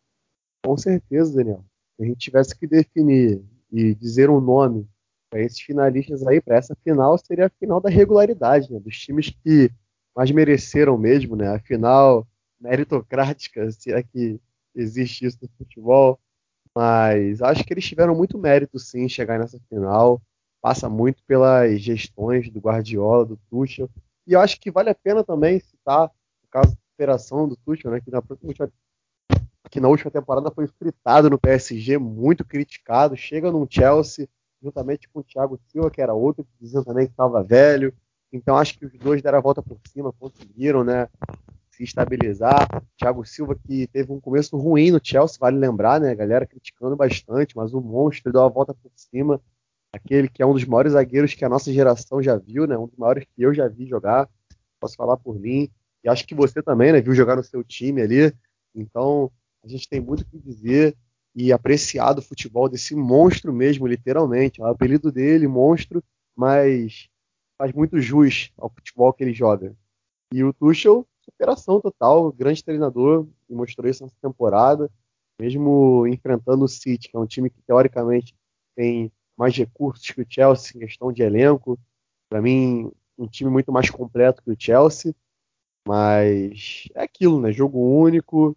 Com 0.65 0.77
certeza, 0.77 1.37
Daniel. 1.37 1.65
Se 1.97 2.03
a 2.03 2.07
gente 2.07 2.19
tivesse 2.19 2.59
que 2.59 2.67
definir 2.67 3.41
e 3.73 3.95
dizer 3.95 4.29
um 4.29 4.41
nome 4.41 4.87
para 5.31 5.41
esses 5.41 5.61
finalistas 5.61 6.27
aí, 6.27 6.41
para 6.41 6.57
essa 6.57 6.77
final, 6.83 7.17
seria 7.17 7.47
a 7.47 7.51
final 7.51 7.81
da 7.81 7.89
regularidade, 7.89 8.71
né? 8.73 8.81
Dos 8.81 8.99
times 8.99 9.31
que 9.31 9.71
mais 10.15 10.31
mereceram 10.33 10.99
mesmo, 10.99 11.37
né? 11.37 11.55
A 11.55 11.61
final 11.61 12.27
meritocrática, 12.61 13.71
se 13.71 13.93
é 13.93 14.03
que 14.03 14.41
existe 14.75 15.25
isso 15.25 15.39
no 15.41 15.49
futebol. 15.57 16.19
Mas 16.75 17.41
acho 17.43 17.65
que 17.65 17.73
eles 17.73 17.87
tiveram 17.87 18.15
muito 18.15 18.39
mérito, 18.39 18.79
sim, 18.79 19.05
em 19.05 19.09
chegar 19.09 19.39
nessa 19.39 19.59
final. 19.69 20.21
Passa 20.61 20.89
muito 20.89 21.23
pelas 21.25 21.81
gestões 21.81 22.51
do 22.51 22.61
Guardiola, 22.61 23.25
do 23.25 23.39
Tuchel. 23.49 23.89
E 24.27 24.37
acho 24.37 24.61
que 24.61 24.71
vale 24.71 24.91
a 24.91 24.95
pena 24.95 25.25
também 25.25 25.59
citar 25.61 26.07
o 26.07 26.49
caso 26.51 26.73
da 26.73 26.79
operação 26.95 27.49
do 27.49 27.57
Tuchel, 27.57 27.91
né, 27.91 28.01
que, 28.01 28.11
na 28.11 28.23
última, 28.45 28.71
que 29.71 29.81
na 29.81 29.89
última 29.89 30.11
temporada 30.11 30.51
foi 30.51 30.67
fritado 30.67 31.31
no 31.31 31.39
PSG, 31.39 31.99
muito 31.99 32.45
criticado. 32.45 33.17
Chega 33.17 33.51
num 33.51 33.67
Chelsea, 33.69 34.29
juntamente 34.63 35.09
com 35.09 35.21
o 35.21 35.25
Thiago 35.25 35.59
Silva, 35.69 35.91
que 35.91 36.01
era 36.01 36.15
outro, 36.15 36.45
que 36.45 36.51
diziam 36.61 36.85
também 36.85 37.07
que 37.07 37.13
estava 37.13 37.43
velho. 37.43 37.93
Então 38.33 38.57
acho 38.57 38.79
que 38.79 38.87
os 38.87 38.93
dois 38.99 39.23
deram 39.23 39.39
a 39.39 39.43
volta 39.43 39.63
por 39.63 39.79
cima, 39.89 40.13
conseguiram, 40.13 40.85
né? 40.85 41.09
se 41.81 41.85
estabilizar. 41.85 42.69
Thiago 42.97 43.25
Silva, 43.25 43.57
que 43.67 43.87
teve 43.87 44.13
um 44.13 44.21
começo 44.21 44.57
ruim 44.57 44.91
no 44.91 45.01
Chelsea, 45.03 45.39
vale 45.41 45.59
lembrar, 45.59 46.01
né? 46.01 46.11
A 46.11 46.15
galera 46.15 46.47
criticando 46.47 46.95
bastante, 46.95 47.57
mas 47.57 47.73
o 47.73 47.81
monstro 47.81 48.33
deu 48.33 48.43
a 48.43 48.49
volta 48.49 48.75
por 48.75 48.91
cima. 48.95 49.41
Aquele 49.93 50.29
que 50.29 50.43
é 50.43 50.47
um 50.47 50.53
dos 50.53 50.65
maiores 50.65 50.93
zagueiros 50.93 51.35
que 51.35 51.45
a 51.45 51.49
nossa 51.49 51.73
geração 51.73 52.23
já 52.23 52.37
viu, 52.37 52.67
né? 52.67 52.77
Um 52.77 52.87
dos 52.87 52.97
maiores 52.97 53.25
que 53.25 53.43
eu 53.43 53.55
já 53.55 53.67
vi 53.67 53.87
jogar. 53.87 54.29
Posso 54.79 54.95
falar 54.95 55.17
por 55.17 55.39
mim. 55.39 55.69
E 56.05 56.09
acho 56.09 56.27
que 56.27 56.35
você 56.35 56.63
também, 56.63 56.93
né? 56.93 57.01
Viu 57.01 57.15
jogar 57.15 57.37
no 57.37 57.43
seu 57.43 57.65
time 57.65 58.03
ali. 58.03 58.33
Então, 58.75 59.31
a 59.65 59.69
gente 59.69 59.89
tem 59.89 60.01
muito 60.01 60.21
o 60.21 60.25
que 60.27 60.39
dizer 60.39 60.97
e 61.35 61.53
apreciar 61.53 62.19
o 62.19 62.23
futebol 62.23 62.69
desse 62.69 62.95
monstro 62.95 63.53
mesmo, 63.53 63.87
literalmente. 63.87 64.61
O 64.61 64.67
apelido 64.67 65.13
dele, 65.13 65.47
monstro, 65.47 66.03
mas 66.37 67.09
faz 67.59 67.73
muito 67.73 68.01
jus 68.01 68.53
ao 68.59 68.71
futebol 68.71 69.13
que 69.13 69.23
ele 69.23 69.33
joga. 69.33 69.75
E 70.33 70.43
o 70.43 70.53
Tuchel 70.53 71.07
superação 71.31 71.81
total, 71.81 72.33
grande 72.33 72.63
treinador, 72.63 73.27
e 73.49 73.55
mostrou 73.55 73.89
isso 73.89 74.03
nessa 74.03 74.17
temporada, 74.21 74.91
mesmo 75.41 76.07
enfrentando 76.07 76.65
o 76.65 76.69
City, 76.69 77.09
que 77.09 77.17
é 77.17 77.21
um 77.21 77.27
time 77.27 77.49
que 77.49 77.63
teoricamente 77.63 78.35
tem 78.77 79.11
mais 79.37 79.57
recursos 79.57 80.11
que 80.11 80.21
o 80.21 80.27
Chelsea 80.29 80.73
em 80.77 80.81
questão 80.81 81.13
de 81.13 81.23
elenco. 81.23 81.79
Para 82.29 82.43
mim, 82.43 82.91
um 83.17 83.27
time 83.27 83.51
muito 83.51 83.73
mais 83.73 83.89
completo 83.89 84.43
que 84.43 84.51
o 84.51 84.57
Chelsea, 84.59 85.15
mas 85.87 86.89
é 86.95 87.03
aquilo, 87.03 87.41
né? 87.41 87.53
Jogo 87.53 87.79
único, 87.79 88.57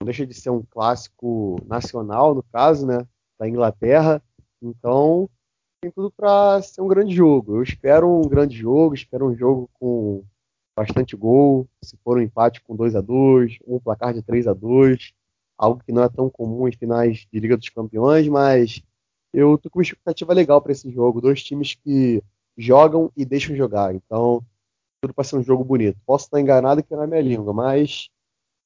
não 0.00 0.06
deixa 0.06 0.26
de 0.26 0.34
ser 0.34 0.50
um 0.50 0.62
clássico 0.62 1.56
nacional, 1.66 2.34
no 2.34 2.42
caso, 2.42 2.86
né? 2.86 3.06
Da 3.38 3.48
Inglaterra. 3.48 4.22
Então, 4.62 5.28
tem 5.80 5.90
tudo 5.90 6.10
para 6.10 6.62
ser 6.62 6.80
um 6.80 6.88
grande 6.88 7.14
jogo. 7.14 7.56
Eu 7.56 7.62
espero 7.62 8.08
um 8.08 8.28
grande 8.28 8.56
jogo, 8.56 8.94
espero 8.94 9.26
um 9.26 9.36
jogo 9.36 9.68
com 9.74 10.24
bastante 10.76 11.16
gol, 11.16 11.68
se 11.82 11.96
for 12.02 12.18
um 12.18 12.22
empate 12.22 12.60
com 12.62 12.74
2 12.74 12.96
a 12.96 13.00
2 13.00 13.58
um 13.66 13.78
placar 13.78 14.12
de 14.12 14.22
3 14.22 14.48
a 14.48 14.52
2 14.52 15.14
algo 15.56 15.82
que 15.84 15.92
não 15.92 16.02
é 16.02 16.08
tão 16.08 16.28
comum 16.28 16.66
em 16.68 16.72
finais 16.72 17.26
de 17.32 17.40
Liga 17.40 17.56
dos 17.56 17.68
Campeões, 17.68 18.28
mas 18.28 18.82
eu 19.32 19.56
tô 19.58 19.70
com 19.70 19.78
uma 19.78 19.82
expectativa 19.82 20.32
legal 20.32 20.60
para 20.60 20.72
esse 20.72 20.90
jogo. 20.90 21.20
Dois 21.20 21.42
times 21.42 21.74
que 21.74 22.22
jogam 22.56 23.10
e 23.16 23.24
deixam 23.24 23.56
jogar, 23.56 23.94
então 23.94 24.44
tudo 25.00 25.14
para 25.14 25.24
ser 25.24 25.36
um 25.36 25.42
jogo 25.42 25.64
bonito. 25.64 25.98
Posso 26.06 26.26
estar 26.26 26.40
enganado 26.40 26.82
que 26.82 26.94
não 26.94 27.02
é 27.02 27.06
minha 27.06 27.20
língua, 27.20 27.52
mas 27.52 28.08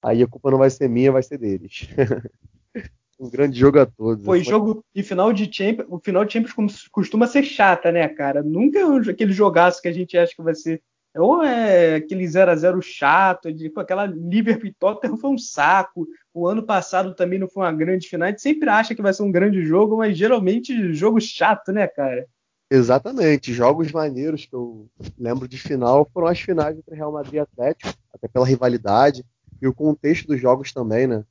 aí 0.02 0.22
a 0.22 0.26
culpa 0.26 0.50
não 0.50 0.58
vai 0.58 0.70
ser 0.70 0.88
minha, 0.88 1.12
vai 1.12 1.22
ser 1.22 1.38
deles. 1.38 1.88
um 3.18 3.28
grande 3.28 3.58
jogo 3.58 3.80
a 3.80 3.86
todos. 3.86 4.24
Foi 4.24 4.42
jogo 4.44 4.84
e 4.94 5.02
final 5.02 5.32
de 5.32 5.52
Champions, 5.52 5.88
o 5.90 5.98
final 5.98 6.24
de 6.24 6.32
Champions 6.32 6.86
costuma 6.88 7.26
ser 7.26 7.42
chata, 7.42 7.90
né, 7.90 8.06
cara? 8.08 8.42
Nunca 8.42 8.78
é 8.78 9.10
aquele 9.10 9.32
jogaço 9.32 9.82
que 9.82 9.88
a 9.88 9.92
gente 9.92 10.16
acha 10.16 10.34
que 10.34 10.42
vai 10.42 10.54
ser 10.54 10.82
ou 11.16 11.42
é 11.42 11.96
aquele 11.96 12.26
0 12.28 12.50
a 12.50 12.56
0 12.56 12.82
chato, 12.82 13.52
de, 13.52 13.68
pô, 13.70 13.80
aquela 13.80 14.06
Liverpool 14.06 14.70
Tottenham 14.78 15.16
foi 15.16 15.30
um 15.30 15.38
saco. 15.38 16.06
O 16.32 16.46
ano 16.46 16.62
passado 16.62 17.14
também 17.14 17.38
não 17.38 17.48
foi 17.48 17.64
uma 17.64 17.72
grande 17.72 18.08
final. 18.08 18.28
A 18.28 18.30
gente 18.30 18.42
sempre 18.42 18.68
acha 18.68 18.94
que 18.94 19.02
vai 19.02 19.12
ser 19.12 19.22
um 19.22 19.32
grande 19.32 19.64
jogo, 19.64 19.96
mas 19.96 20.16
geralmente 20.16 20.92
jogo 20.92 21.20
chato, 21.20 21.72
né, 21.72 21.88
cara? 21.88 22.26
Exatamente. 22.70 23.52
Jogos 23.52 23.90
maneiros 23.90 24.44
que 24.44 24.54
eu 24.54 24.88
lembro 25.18 25.48
de 25.48 25.58
final 25.58 26.08
foram 26.12 26.28
as 26.28 26.38
finais 26.38 26.76
entre 26.78 26.94
Real 26.94 27.10
Madrid 27.10 27.34
e 27.34 27.38
Atlético, 27.40 27.92
até 28.14 28.28
pela 28.28 28.46
rivalidade 28.46 29.24
e 29.60 29.66
o 29.66 29.74
contexto 29.74 30.26
dos 30.26 30.40
jogos 30.40 30.72
também, 30.72 31.06
né? 31.06 31.24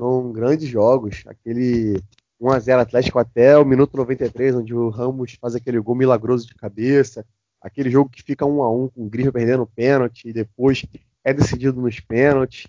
São 0.00 0.32
grandes 0.32 0.68
jogos. 0.68 1.22
Aquele 1.26 2.02
1x0 2.40 2.80
Atlético 2.80 3.18
até 3.18 3.56
o 3.58 3.64
minuto 3.64 3.96
93, 3.96 4.56
onde 4.56 4.74
o 4.74 4.88
Ramos 4.88 5.36
faz 5.40 5.54
aquele 5.54 5.80
gol 5.80 5.94
milagroso 5.94 6.46
de 6.46 6.54
cabeça 6.54 7.24
aquele 7.60 7.90
jogo 7.90 8.10
que 8.10 8.22
fica 8.22 8.46
um 8.46 8.62
a 8.62 8.72
um 8.72 8.88
com 8.88 9.04
o 9.04 9.08
Grifo 9.08 9.32
perdendo 9.32 9.64
o 9.64 9.66
pênalti 9.66 10.28
e 10.28 10.32
depois 10.32 10.84
é 11.22 11.32
decidido 11.34 11.80
nos 11.80 12.00
pênaltis. 12.00 12.66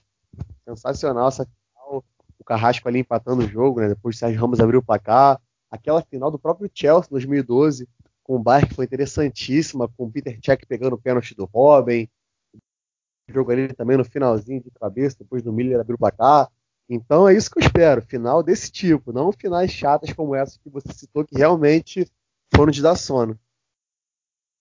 Sensacional 0.67 1.29
essa 1.29 1.45
final. 1.45 2.03
O 2.37 2.43
Carrasco 2.43 2.87
ali 2.87 2.99
empatando 2.99 3.43
o 3.43 3.47
jogo, 3.47 3.79
né? 3.79 3.87
Depois 3.87 4.15
o 4.15 4.19
Sérgio 4.19 4.41
Ramos 4.41 4.59
abriu 4.59 4.79
o 4.79 4.83
placar. 4.83 5.39
Aquela 5.69 6.01
final 6.01 6.29
do 6.29 6.37
próprio 6.37 6.69
Chelsea 6.73 7.09
2012 7.09 7.87
com 8.23 8.35
o 8.35 8.39
Bayern 8.39 8.69
que 8.69 8.75
foi 8.75 8.85
interessantíssima, 8.85 9.87
com 9.87 10.05
o 10.05 10.11
Peter 10.11 10.37
Cech 10.43 10.65
pegando 10.65 10.93
o 10.93 10.97
pênalti 10.97 11.33
do 11.33 11.45
Robin. 11.45 12.07
Jogo 13.31 13.51
ali 13.51 13.73
também 13.73 13.97
no 13.97 14.05
finalzinho 14.05 14.61
de 14.61 14.69
cabeça, 14.71 15.17
depois 15.19 15.41
do 15.41 15.53
Miller 15.53 15.79
abriu 15.79 15.95
o 15.95 15.99
placar. 15.99 16.49
Então 16.89 17.27
é 17.27 17.33
isso 17.33 17.49
que 17.49 17.59
eu 17.59 17.65
espero, 17.65 18.01
final 18.01 18.43
desse 18.43 18.71
tipo, 18.71 19.13
não 19.13 19.31
finais 19.31 19.71
chatas 19.71 20.11
como 20.11 20.35
essa 20.35 20.59
que 20.59 20.69
você 20.69 20.91
citou, 20.91 21.23
que 21.23 21.37
realmente 21.37 22.05
foram 22.53 22.71
de 22.71 22.81
dar 22.81 22.95
sono. 22.95 23.39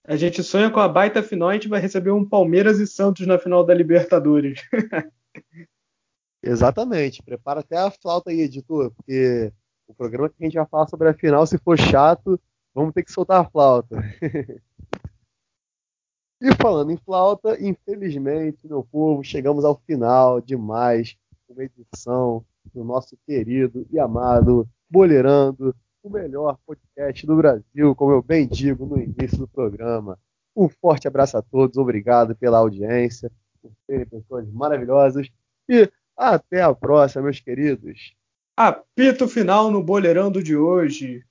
A 0.04 0.16
gente 0.16 0.42
sonha 0.42 0.70
com 0.70 0.80
a 0.80 0.88
baita 0.88 1.22
final, 1.22 1.48
a 1.48 1.54
gente 1.54 1.68
vai 1.68 1.80
receber 1.80 2.10
um 2.10 2.24
Palmeiras 2.24 2.78
e 2.78 2.86
Santos 2.86 3.26
na 3.26 3.38
final 3.38 3.64
da 3.64 3.74
Libertadores. 3.74 4.60
Exatamente. 6.42 7.22
Prepara 7.22 7.60
até 7.60 7.76
a 7.76 7.90
flauta 7.90 8.30
aí, 8.30 8.40
editor, 8.40 8.90
porque 8.92 9.52
o 9.86 9.94
programa 9.94 10.28
que 10.28 10.36
a 10.40 10.44
gente 10.44 10.54
vai 10.54 10.66
falar 10.66 10.86
sobre 10.86 11.08
a 11.08 11.14
final, 11.14 11.46
se 11.46 11.58
for 11.58 11.78
chato, 11.78 12.40
vamos 12.74 12.94
ter 12.94 13.02
que 13.02 13.12
soltar 13.12 13.40
a 13.40 13.50
flauta. 13.50 13.96
e 16.40 16.54
falando 16.54 16.90
em 16.90 16.96
flauta, 16.96 17.58
infelizmente, 17.60 18.66
meu 18.66 18.82
povo, 18.82 19.22
chegamos 19.22 19.62
ao 19.62 19.76
final 19.86 20.40
de 20.40 20.56
mais 20.56 21.14
uma 21.46 21.62
edição 21.64 22.42
do 22.72 22.82
nosso 22.82 23.14
querido 23.26 23.86
e 23.90 23.98
amado 23.98 24.66
Boleirando, 24.88 25.76
o 26.02 26.08
melhor 26.08 26.58
podcast 26.66 27.26
do 27.26 27.36
Brasil, 27.36 27.94
como 27.94 28.12
eu 28.12 28.22
bem 28.22 28.48
digo 28.48 28.86
no 28.86 28.98
início 28.98 29.36
do 29.36 29.48
programa. 29.48 30.18
Um 30.56 30.66
forte 30.66 31.06
abraço 31.06 31.36
a 31.36 31.42
todos, 31.42 31.76
obrigado 31.76 32.34
pela 32.34 32.58
audiência, 32.58 33.30
por 33.60 33.70
serem 33.84 34.06
pessoas 34.06 34.50
maravilhosas 34.50 35.28
e 35.68 35.90
até 36.16 36.62
a 36.62 36.74
próxima, 36.74 37.24
meus 37.24 37.38
queridos. 37.38 38.14
Apito 38.56 39.28
final 39.28 39.70
no 39.70 39.82
Boleirando 39.82 40.42
de 40.42 40.56
hoje. 40.56 41.22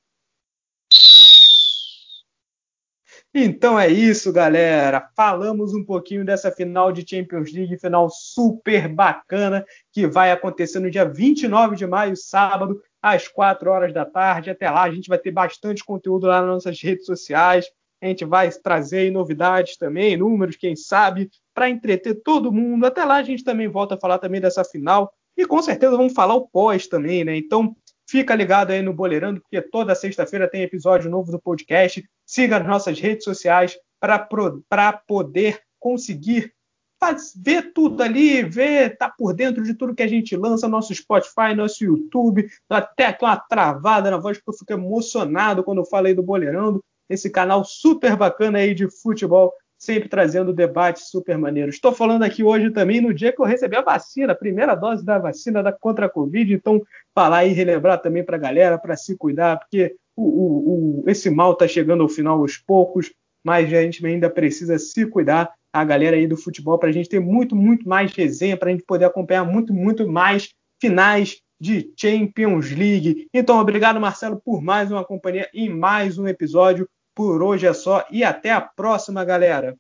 Então 3.34 3.80
é 3.80 3.88
isso, 3.88 4.34
galera. 4.34 5.08
Falamos 5.16 5.74
um 5.76 5.84
pouquinho 5.84 6.26
dessa 6.26 6.52
final 6.52 6.92
de 6.92 7.08
Champions 7.08 7.54
League, 7.54 7.78
final 7.78 8.10
super 8.10 8.88
bacana, 8.88 9.64
que 9.94 10.08
vai 10.08 10.32
acontecer 10.32 10.80
no 10.80 10.90
dia 10.90 11.06
29 11.06 11.76
de 11.76 11.86
maio, 11.86 12.18
sábado, 12.18 12.82
às 13.00 13.28
4 13.28 13.70
horas 13.70 13.94
da 13.94 14.04
tarde. 14.04 14.50
Até 14.50 14.70
lá, 14.70 14.82
a 14.82 14.92
gente 14.92 15.08
vai 15.08 15.20
ter 15.20 15.32
bastante 15.32 15.84
conteúdo 15.86 16.26
lá 16.26 16.42
nas 16.42 16.50
nossas 16.50 16.82
redes 16.82 17.06
sociais. 17.06 17.70
A 18.02 18.08
gente 18.08 18.26
vai 18.26 18.50
trazer 18.50 19.12
novidades 19.12 19.78
também, 19.78 20.18
números, 20.18 20.56
quem 20.56 20.76
sabe, 20.76 21.30
para 21.54 21.70
entreter 21.70 22.16
todo 22.24 22.52
mundo. 22.52 22.86
Até 22.86 23.06
lá, 23.06 23.18
a 23.18 23.24
gente 23.24 23.44
também 23.44 23.68
volta 23.68 23.94
a 23.94 24.00
falar 24.00 24.18
também 24.18 24.42
dessa 24.42 24.64
final. 24.64 25.14
E 25.38 25.46
com 25.46 25.62
certeza 25.62 25.96
vamos 25.96 26.14
falar 26.14 26.34
o 26.34 26.48
pós 26.48 26.88
também, 26.88 27.24
né? 27.24 27.38
Então, 27.38 27.76
Fica 28.10 28.34
ligado 28.34 28.72
aí 28.72 28.82
no 28.82 28.92
Boleirando, 28.92 29.40
porque 29.40 29.62
toda 29.62 29.94
sexta-feira 29.94 30.50
tem 30.50 30.64
episódio 30.64 31.12
novo 31.12 31.32
do 31.32 31.40
podcast. 31.40 32.04
Siga 32.30 32.58
as 32.58 32.68
nossas 32.68 33.00
redes 33.00 33.24
sociais 33.24 33.76
para 34.00 34.94
poder 34.94 35.60
conseguir 35.80 36.54
faz, 37.00 37.34
ver 37.36 37.74
tudo 37.74 38.04
ali, 38.04 38.44
ver, 38.44 38.96
tá 38.98 39.10
por 39.10 39.34
dentro 39.34 39.64
de 39.64 39.74
tudo 39.74 39.96
que 39.96 40.04
a 40.04 40.08
gente 40.08 40.36
lança, 40.36 40.68
nosso 40.68 40.94
Spotify, 40.94 41.56
nosso 41.56 41.84
YouTube. 41.84 42.48
Até 42.70 43.18
uma 43.20 43.36
travada 43.36 44.12
na 44.12 44.18
voz, 44.18 44.38
porque 44.38 44.52
eu 44.52 44.60
fico 44.60 44.74
emocionado 44.74 45.64
quando 45.64 45.80
eu 45.80 45.86
falei 45.86 46.14
do 46.14 46.22
Boleirando. 46.22 46.84
Esse 47.10 47.32
canal 47.32 47.66
super 47.66 48.16
bacana 48.16 48.60
aí 48.60 48.76
de 48.76 48.88
futebol 49.02 49.52
sempre 49.76 50.08
trazendo 50.08 50.54
debates 50.54 51.10
super 51.10 51.36
maneiros. 51.36 51.76
Estou 51.76 51.94
falando 51.94 52.22
aqui 52.22 52.44
hoje 52.44 52.70
também 52.70 53.02
no 53.02 53.12
dia 53.12 53.34
que 53.34 53.42
eu 53.42 53.46
recebi 53.46 53.76
a 53.76 53.82
vacina, 53.82 54.34
a 54.34 54.36
primeira 54.36 54.76
dose 54.76 55.04
da 55.04 55.18
vacina 55.18 55.64
da 55.64 55.72
contra 55.72 56.06
a 56.06 56.10
Covid, 56.10 56.54
então 56.54 56.80
falar 57.16 57.46
e 57.46 57.54
relembrar 57.54 58.00
também 58.00 58.24
para 58.24 58.36
a 58.36 58.40
galera 58.40 58.78
para 58.78 58.96
se 58.96 59.18
cuidar, 59.18 59.58
porque 59.58 59.96
o, 60.22 61.02
o, 61.02 61.10
esse 61.10 61.30
mal 61.30 61.54
está 61.54 61.68
chegando 61.68 62.04
ao 62.04 62.10
final 62.10 62.40
aos 62.40 62.58
poucos, 62.58 63.12
mas 63.44 63.66
a 63.66 63.82
gente 63.82 64.06
ainda 64.06 64.30
precisa 64.30 64.78
se 64.78 65.06
cuidar, 65.06 65.52
a 65.72 65.84
galera 65.84 66.18
aí 66.18 66.26
do 66.28 66.36
futebol, 66.36 66.80
para 66.80 66.90
a 66.90 66.92
gente 66.92 67.10
ter 67.10 67.20
muito, 67.20 67.56
muito 67.56 67.88
mais 67.88 68.12
resenha, 68.14 68.58
para 68.58 68.70
a 68.70 68.72
gente 68.72 68.84
poder 68.84 69.06
acompanhar 69.06 69.46
muito, 69.46 69.72
muito 69.74 70.08
mais 70.08 70.50
finais 70.82 71.40
de 71.62 71.94
Champions 71.96 72.72
League. 72.72 73.28
Então, 73.34 73.60
obrigado, 73.60 74.00
Marcelo, 74.00 74.42
por 74.44 74.62
mais 74.62 74.92
uma 74.92 75.06
companhia 75.06 75.48
e 75.54 75.70
mais 75.70 76.18
um 76.18 76.28
episódio. 76.28 76.90
Por 77.16 77.44
hoje 77.44 77.68
é 77.68 77.74
só 77.74 78.04
e 78.10 78.24
até 78.24 78.52
a 78.52 78.62
próxima, 78.62 79.24
galera. 79.26 79.78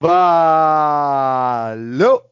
Valeu! 0.00 2.22